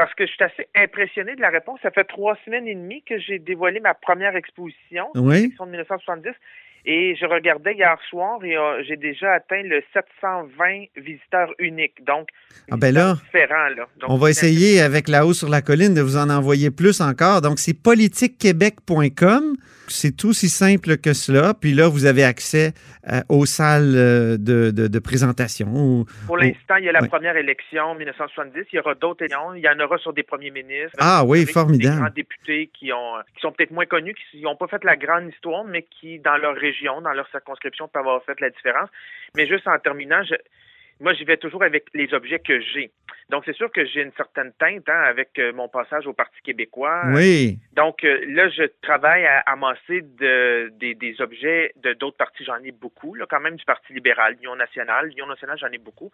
Parce 0.00 0.14
que 0.14 0.24
je 0.26 0.32
suis 0.32 0.42
assez 0.42 0.66
impressionné 0.74 1.36
de 1.36 1.42
la 1.42 1.50
réponse. 1.50 1.78
Ça 1.82 1.90
fait 1.90 2.04
trois 2.04 2.34
semaines 2.46 2.66
et 2.66 2.74
demie 2.74 3.02
que 3.02 3.18
j'ai 3.18 3.38
dévoilé 3.38 3.80
ma 3.80 3.92
première 3.92 4.34
exposition, 4.34 5.08
Oui. 5.14 5.34
l'exposition 5.34 5.66
de 5.66 5.70
1970. 5.72 6.30
Et 6.86 7.14
je 7.20 7.26
regardais 7.26 7.74
hier 7.74 7.98
soir 8.08 8.42
et 8.42 8.56
euh, 8.56 8.82
j'ai 8.88 8.96
déjà 8.96 9.32
atteint 9.34 9.62
le 9.62 9.82
720 9.92 10.86
visiteurs 10.96 11.50
uniques. 11.58 12.02
Donc, 12.06 12.28
Ah 12.70 12.76
ben 12.78 12.94
là, 12.94 13.16
différents, 13.26 13.68
là. 13.76 13.86
Donc, 13.98 14.08
on 14.08 14.16
va 14.16 14.30
essayer 14.30 14.80
avec 14.80 15.08
La 15.08 15.26
Haut 15.26 15.34
sur 15.34 15.50
la 15.50 15.60
colline 15.60 15.92
de 15.92 16.00
vous 16.00 16.16
en 16.16 16.30
envoyer 16.30 16.70
plus 16.70 17.02
encore. 17.02 17.42
Donc, 17.42 17.58
c'est 17.58 17.74
politiquequebec.com. 17.74 19.56
C'est 19.92 20.16
tout 20.16 20.28
aussi 20.28 20.48
simple 20.48 20.96
que 20.98 21.12
cela. 21.12 21.52
Puis 21.54 21.72
là, 21.74 21.88
vous 21.88 22.06
avez 22.06 22.24
accès 22.24 22.72
euh, 23.10 23.20
aux 23.28 23.44
salles 23.46 23.94
euh, 23.96 24.36
de, 24.38 24.70
de- 24.70 24.88
de 24.88 24.98
présentation. 24.98 25.66
ou- 25.74 26.04
Pour 26.26 26.34
ou- 26.36 26.38
l'instant, 26.38 26.76
il 26.76 26.84
y 26.84 26.88
a 26.88 26.92
la 26.92 27.00
Ouais. 27.02 27.08
première 27.08 27.36
élection, 27.36 27.94
1970. 27.96 28.64
Il 28.72 28.76
y 28.76 28.78
aura 28.78 28.94
d'autres 28.94 29.22
élections. 29.24 29.54
Il 29.54 29.62
y 29.62 29.68
en 29.68 29.78
aura 29.80 29.98
sur 29.98 30.12
des 30.12 30.22
premiers 30.22 30.50
ministres. 30.50 30.96
Ah 30.98 31.22
oui, 31.24 31.38
Avec 31.38 31.48
Des 31.48 31.52
formidable. 31.52 31.96
grands 32.00 32.10
députés 32.14 32.70
qui 32.72 32.92
ont 32.92 33.14
qui 33.34 33.40
sont 33.40 33.52
peut-être 33.52 33.70
moins 33.72 33.86
connus, 33.86 34.14
qui 34.30 34.42
n'ont 34.42 34.56
pas 34.56 34.68
fait 34.68 34.82
la 34.84 34.96
grande 34.96 35.28
histoire, 35.30 35.64
mais 35.64 35.86
qui, 36.00 36.18
dans 36.20 36.36
leur 36.36 36.54
région, 36.54 37.00
dans 37.00 37.12
leur 37.12 37.28
circonscription, 37.30 37.88
peuvent 37.88 38.00
avoir 38.02 38.22
fait 38.24 38.38
la 38.40 38.50
différence. 38.50 38.88
Mais 39.36 39.46
juste 39.46 39.66
en 39.66 39.78
terminant, 39.78 40.22
je, 40.24 40.34
moi, 41.00 41.14
j'y 41.14 41.24
vais 41.24 41.38
toujours 41.38 41.62
avec 41.62 41.86
les 41.94 42.12
objets 42.12 42.38
que 42.38 42.60
j'ai. 42.60 42.90
Donc, 43.30 43.44
c'est 43.46 43.54
sûr 43.54 43.70
que 43.72 43.84
j'ai 43.86 44.02
une 44.02 44.12
certaine 44.12 44.52
teinte 44.58 44.88
hein, 44.88 45.02
avec 45.02 45.38
euh, 45.38 45.52
mon 45.52 45.68
passage 45.68 46.06
au 46.06 46.12
Parti 46.12 46.40
québécois. 46.42 47.02
Oui. 47.14 47.58
Donc, 47.72 48.04
euh, 48.04 48.20
là, 48.28 48.48
je 48.50 48.64
travaille 48.82 49.24
à 49.24 49.38
amasser 49.46 50.02
de, 50.02 50.70
des, 50.74 50.94
des 50.94 51.20
objets 51.20 51.72
de 51.76 51.94
d'autres 51.94 52.16
partis. 52.16 52.44
J'en 52.44 52.58
ai 52.58 52.72
beaucoup, 52.72 53.14
là, 53.14 53.26
quand 53.28 53.40
même 53.40 53.56
du 53.56 53.64
Parti 53.64 53.92
libéral, 53.94 54.34
l'Union 54.34 54.56
nationale. 54.56 55.08
L'Union 55.08 55.26
nationale, 55.26 55.58
j'en 55.58 55.68
ai 55.68 55.78
beaucoup. 55.78 56.10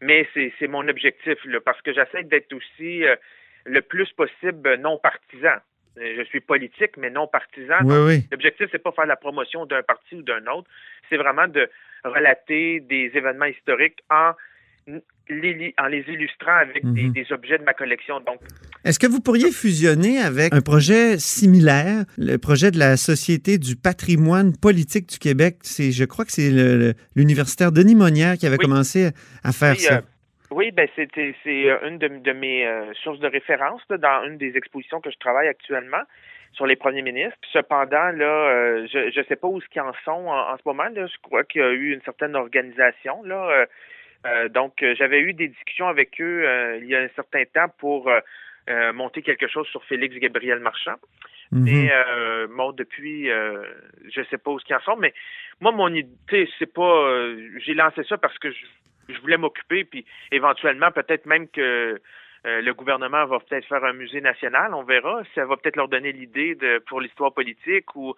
Mais 0.00 0.28
c'est 0.34 0.52
c'est 0.58 0.68
mon 0.68 0.86
objectif, 0.86 1.38
là, 1.44 1.60
parce 1.60 1.80
que 1.82 1.94
j'essaie 1.94 2.24
d'être 2.24 2.52
aussi 2.52 3.04
euh, 3.04 3.16
le 3.64 3.80
plus 3.80 4.12
possible 4.12 4.76
non 4.76 4.98
partisan. 4.98 5.58
Euh, 5.98 6.14
Je 6.18 6.24
suis 6.24 6.40
politique, 6.40 6.96
mais 6.98 7.10
non 7.10 7.26
partisan. 7.26 7.80
Oui, 7.84 7.96
oui. 8.06 8.26
L'objectif, 8.30 8.66
c'est 8.70 8.82
pas 8.82 8.92
faire 8.92 9.06
la 9.06 9.16
promotion 9.16 9.64
d'un 9.66 9.82
parti 9.82 10.14
ou 10.16 10.22
d'un 10.22 10.44
autre. 10.52 10.68
C'est 11.08 11.16
vraiment 11.16 11.48
de 11.48 11.68
relater 12.04 12.80
des 12.80 13.10
événements 13.14 13.46
historiques 13.46 13.98
en 14.10 14.32
les, 15.28 15.74
en 15.78 15.86
les 15.88 16.04
illustrant 16.06 16.54
avec 16.56 16.84
des, 16.92 17.02
Mhm. 17.04 17.12
des 17.12 17.26
objets 17.32 17.58
de 17.58 17.64
ma 17.64 17.74
collection. 17.74 18.20
Donc, 18.20 18.38
Est-ce 18.84 19.00
que 19.00 19.08
vous 19.08 19.20
pourriez 19.20 19.50
fusionner 19.50 20.18
avec 20.20 20.54
un 20.54 20.60
projet 20.60 21.18
similaire, 21.18 22.04
le 22.16 22.36
projet 22.36 22.70
de 22.70 22.78
la 22.78 22.96
Société 22.96 23.58
du 23.58 23.74
patrimoine 23.74 24.56
politique 24.56 25.08
du 25.08 25.18
Québec? 25.18 25.56
C'est, 25.62 25.90
je 25.90 26.04
crois 26.04 26.24
que 26.24 26.30
c'est 26.30 26.50
l'universitaire 27.16 27.72
Denis 27.72 27.96
Monnière 27.96 28.36
qui 28.38 28.46
avait 28.46 28.58
Oui. 28.60 28.64
commencé 28.64 29.10
à 29.42 29.50
faire 29.52 29.72
Oui, 29.74 29.80
ça. 29.80 29.94
euh, 29.96 30.00
oui, 30.50 30.70
ben 30.70 30.88
c'était 30.96 31.34
c'est 31.42 31.70
euh, 31.70 31.88
une 31.88 31.98
de, 31.98 32.08
de 32.08 32.32
mes 32.32 32.66
euh, 32.66 32.92
sources 33.02 33.20
de 33.20 33.28
référence 33.28 33.82
là, 33.90 33.98
dans 33.98 34.24
une 34.24 34.38
des 34.38 34.56
expositions 34.56 35.00
que 35.00 35.10
je 35.10 35.18
travaille 35.18 35.48
actuellement 35.48 36.02
sur 36.52 36.66
les 36.66 36.76
premiers 36.76 37.02
ministres. 37.02 37.36
Cependant, 37.52 38.10
là, 38.10 38.24
euh, 38.24 38.86
je 38.90 39.18
ne 39.18 39.24
sais 39.24 39.36
pas 39.36 39.48
où 39.48 39.60
ce 39.60 39.68
qu'ils 39.68 39.82
en 39.82 39.92
sont 40.04 40.26
en, 40.28 40.52
en 40.52 40.56
ce 40.56 40.62
moment. 40.64 40.88
Là. 40.94 41.06
Je 41.06 41.18
crois 41.22 41.44
qu'il 41.44 41.60
y 41.60 41.64
a 41.64 41.70
eu 41.70 41.92
une 41.92 42.02
certaine 42.02 42.34
organisation. 42.34 43.22
Là, 43.24 43.48
euh, 43.50 43.66
euh, 44.26 44.48
donc, 44.48 44.82
euh, 44.82 44.94
j'avais 44.96 45.20
eu 45.20 45.32
des 45.34 45.48
discussions 45.48 45.88
avec 45.88 46.20
eux 46.20 46.44
euh, 46.46 46.78
il 46.80 46.86
y 46.88 46.94
a 46.94 47.00
un 47.00 47.08
certain 47.14 47.44
temps 47.44 47.68
pour 47.78 48.10
monter 48.94 49.22
quelque 49.22 49.46
chose 49.46 49.66
sur 49.68 49.84
Félix 49.84 50.16
Gabriel 50.16 50.58
Marchand. 50.58 50.96
Mhm. 51.52 51.64
Mais 51.64 51.90
euh, 51.92 52.48
bon, 52.50 52.72
depuis, 52.72 53.30
euh, 53.30 53.62
je 54.10 54.22
sais 54.24 54.38
pas 54.38 54.50
où 54.50 54.58
ce 54.58 54.64
qu'ils 54.64 54.74
en 54.74 54.80
sont, 54.80 54.96
mais 54.96 55.14
moi, 55.60 55.72
mon 55.72 55.92
idée, 55.94 56.48
c'est 56.58 56.72
pas. 56.72 56.82
euh, 56.82 57.48
J'ai 57.58 57.74
lancé 57.74 58.02
ça 58.04 58.18
parce 58.18 58.36
que 58.38 58.50
je, 58.50 58.66
je 59.08 59.20
voulais 59.20 59.36
m'occuper, 59.36 59.84
puis 59.84 60.04
éventuellement, 60.32 60.90
peut-être 60.90 61.26
même 61.26 61.48
que 61.48 62.00
euh, 62.46 62.60
le 62.62 62.74
gouvernement 62.74 63.24
va 63.26 63.38
peut-être 63.40 63.66
faire 63.66 63.84
un 63.84 63.92
musée 63.92 64.20
national, 64.20 64.72
on 64.74 64.82
verra. 64.84 65.22
Ça 65.34 65.44
va 65.46 65.56
peut-être 65.56 65.76
leur 65.76 65.88
donner 65.88 66.12
l'idée 66.12 66.54
de 66.54 66.78
pour 66.86 67.00
l'histoire 67.00 67.32
politique 67.34 67.94
ou 67.96 68.14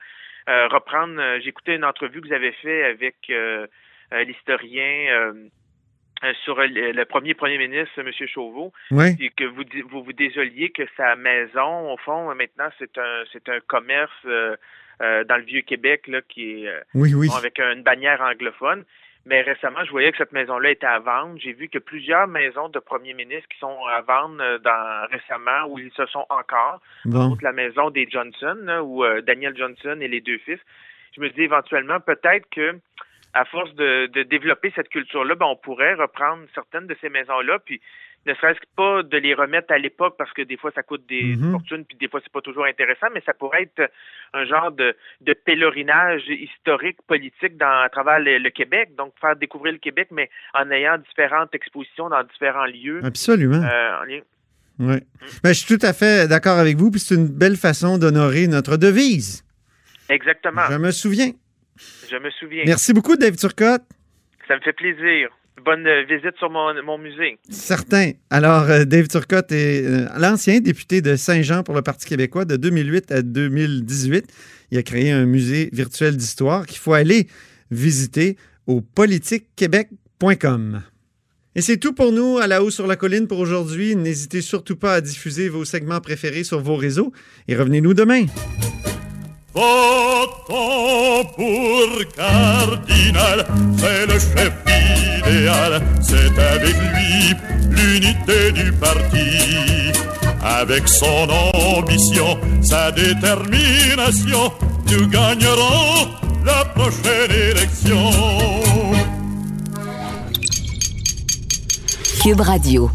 euh, 0.48 0.68
reprendre. 0.68 1.18
euh, 1.20 1.38
écouté 1.44 1.74
une 1.74 1.84
entrevue 1.84 2.20
que 2.20 2.28
vous 2.28 2.34
avez 2.34 2.52
fait 2.52 2.84
avec 2.84 3.16
euh, 3.30 3.66
euh, 4.12 4.24
l'historien. 4.24 5.32
sur 6.44 6.56
le, 6.58 6.90
le 6.92 7.04
premier 7.04 7.34
premier 7.34 7.58
ministre, 7.58 7.92
M. 8.00 8.10
Chauveau, 8.26 8.72
Oui. 8.90 9.16
et 9.20 9.30
que 9.30 9.44
vous 9.44 9.62
vous 9.88 10.02
vous 10.02 10.12
désoliez 10.12 10.70
que 10.70 10.82
sa 10.96 11.14
maison, 11.14 11.92
au 11.92 11.96
fond, 11.98 12.34
maintenant, 12.34 12.68
c'est 12.78 12.98
un 12.98 13.22
c'est 13.32 13.48
un 13.48 13.60
commerce 13.60 14.10
euh, 14.26 14.56
euh, 15.00 15.22
dans 15.24 15.36
le 15.36 15.44
vieux 15.44 15.60
Québec 15.60 16.08
là 16.08 16.20
qui 16.28 16.64
est 16.64 16.68
euh, 16.68 16.80
Oui, 16.94 17.14
oui. 17.14 17.28
bon, 17.28 17.36
avec 17.36 17.60
une 17.60 17.82
bannière 17.84 18.20
anglophone. 18.20 18.84
Mais 19.28 19.42
récemment, 19.42 19.84
je 19.84 19.90
voyais 19.90 20.10
que 20.10 20.16
cette 20.16 20.32
maison-là 20.32 20.70
était 20.70 20.86
à 20.86 21.00
vendre. 21.00 21.38
J'ai 21.38 21.52
vu 21.52 21.68
que 21.68 21.78
plusieurs 21.78 22.26
maisons 22.26 22.70
de 22.70 22.78
premiers 22.78 23.12
ministres 23.12 23.48
qui 23.50 23.58
sont 23.58 23.76
à 23.86 24.00
vendre 24.00 24.40
euh, 24.40 24.58
dans 24.58 25.06
récemment 25.10 25.66
où 25.68 25.78
ils 25.78 25.92
se 25.92 26.06
sont 26.06 26.24
encore. 26.30 26.80
Bon. 27.04 27.36
La 27.42 27.52
maison 27.52 27.90
des 27.90 28.08
Johnson, 28.10 28.56
où 28.82 29.04
euh, 29.04 29.20
Daniel 29.20 29.54
Johnson 29.54 29.98
et 30.00 30.08
les 30.08 30.22
deux 30.22 30.38
fils. 30.38 30.58
Je 31.14 31.20
me 31.20 31.28
dis 31.28 31.42
éventuellement 31.42 32.00
peut-être 32.00 32.48
que 32.50 32.78
à 33.34 33.44
force 33.44 33.74
de, 33.74 34.06
de 34.06 34.22
développer 34.22 34.72
cette 34.74 34.88
culture-là, 34.88 35.34
ben, 35.34 35.46
on 35.46 35.56
pourrait 35.56 35.92
reprendre 35.92 36.44
certaines 36.54 36.86
de 36.86 36.96
ces 37.02 37.10
maisons-là, 37.10 37.58
puis 37.58 37.82
ne 38.26 38.34
serait-ce 38.34 38.58
que 38.60 38.66
pas 38.76 39.02
de 39.02 39.16
les 39.16 39.32
remettre 39.32 39.72
à 39.72 39.78
l'époque 39.78 40.16
parce 40.18 40.32
que 40.32 40.42
des 40.42 40.56
fois 40.58 40.70
ça 40.74 40.82
coûte 40.82 41.06
des 41.08 41.36
Mhm. 41.36 41.52
fortunes, 41.52 41.84
puis 41.84 41.96
des 41.96 42.08
fois 42.08 42.20
c'est 42.22 42.32
pas 42.32 42.42
toujours 42.42 42.66
intéressant, 42.66 43.06
mais 43.14 43.22
ça 43.24 43.32
pourrait 43.32 43.62
être 43.62 43.90
un 44.34 44.44
genre 44.44 44.70
de, 44.72 44.94
de 45.22 45.32
pèlerinage 45.32 46.22
historique, 46.28 46.98
politique 47.06 47.56
dans, 47.56 47.80
à 47.82 47.88
travers 47.88 48.18
le, 48.20 48.38
le 48.38 48.50
Québec, 48.50 48.90
donc 48.98 49.14
faire 49.20 49.34
découvrir 49.36 49.72
le 49.72 49.78
Québec, 49.78 50.08
mais 50.10 50.28
en 50.54 50.70
ayant 50.70 50.98
différentes 50.98 51.54
expositions 51.54 52.10
dans 52.10 52.22
différents 52.24 52.66
lieux. 52.66 53.00
Absolument. 53.02 53.62
euh, 53.62 54.00
en 54.00 54.04
lien- 54.04 54.20
Oui. 54.80 54.96
Ben, 55.42 55.52
je 55.52 55.64
suis 55.64 55.78
tout 55.78 55.84
à 55.86 55.92
fait 55.92 56.28
d'accord 56.28 56.58
avec 56.58 56.76
vous, 56.76 56.90
puis 56.90 57.00
c'est 57.00 57.14
une 57.14 57.28
belle 57.28 57.56
façon 57.56 57.98
d'honorer 57.98 58.46
notre 58.46 58.76
devise. 58.76 59.42
Exactement. 60.08 60.62
Je 60.70 60.76
me 60.76 60.90
souviens. 60.90 61.30
Je 62.10 62.16
me 62.16 62.30
souviens. 62.30 62.64
Merci 62.66 62.92
beaucoup, 62.92 63.16
Dave 63.16 63.36
Turcotte. 63.36 63.82
Ça 64.46 64.56
me 64.56 64.60
fait 64.60 64.72
plaisir. 64.72 65.30
Bonne 65.64 65.86
euh, 65.86 66.04
visite 66.04 66.36
sur 66.38 66.50
mon, 66.50 66.98
musée. 66.98 67.38
Certain. 67.48 68.12
Alors, 68.30 68.70
euh, 68.70 68.84
Dave 68.84 69.08
Turcotte 69.08 69.52
est 69.52 69.84
euh, 69.84 70.06
l'ancien 70.18 70.60
député 70.60 71.00
de 71.00 71.16
Saint-Jean 71.16 71.62
pour 71.62 71.74
le 71.74 71.82
Parti 71.82 72.06
québécois 72.06 72.44
de 72.44 72.56
2008 72.56 73.12
à 73.12 73.22
2018. 73.22 74.26
Il 74.70 74.78
a 74.78 74.82
créé 74.82 75.10
un 75.10 75.26
musée 75.26 75.70
virtuel 75.72 76.16
d'histoire 76.16 76.66
qu'il 76.66 76.78
faut 76.78 76.92
aller 76.92 77.26
visiter 77.70 78.36
au 78.66 78.80
politiquequebec.com. 78.80 80.82
Et 81.54 81.60
c'est 81.60 81.78
tout 81.78 81.92
pour 81.92 82.12
nous 82.12 82.38
à 82.38 82.46
la 82.46 82.62
haut 82.62 82.70
sur 82.70 82.86
la 82.86 82.96
colline 82.96 83.26
pour 83.26 83.38
aujourd'hui. 83.38 83.96
N'hésitez 83.96 84.42
surtout 84.42 84.76
pas 84.76 84.94
à 84.94 85.00
diffuser 85.00 85.48
vos 85.48 85.64
segments 85.64 86.00
préférés 86.00 86.44
sur 86.44 86.60
vos 86.60 86.76
réseaux 86.76 87.12
et 87.48 87.56
revenez-nous 87.56 87.94
demain. 87.94 88.26
Votons 89.54 91.24
pour 91.36 92.14
Cardinal, 92.14 93.46
c'est 93.78 94.06
le 94.06 94.18
chef 94.18 94.52
idéal, 95.26 95.82
c'est 96.02 96.38
avec 96.38 96.76
lui 96.76 97.34
l'unité 97.70 98.52
du 98.52 98.72
parti. 98.72 99.92
Avec 100.42 100.86
son 100.88 101.28
ambition, 101.78 102.38
sa 102.62 102.92
détermination, 102.92 104.52
nous 104.90 105.06
gagnerons 105.08 106.08
la 106.44 106.64
prochaine 106.66 107.30
élection. 107.30 108.10
Cube 112.22 112.40
Radio. 112.40 112.90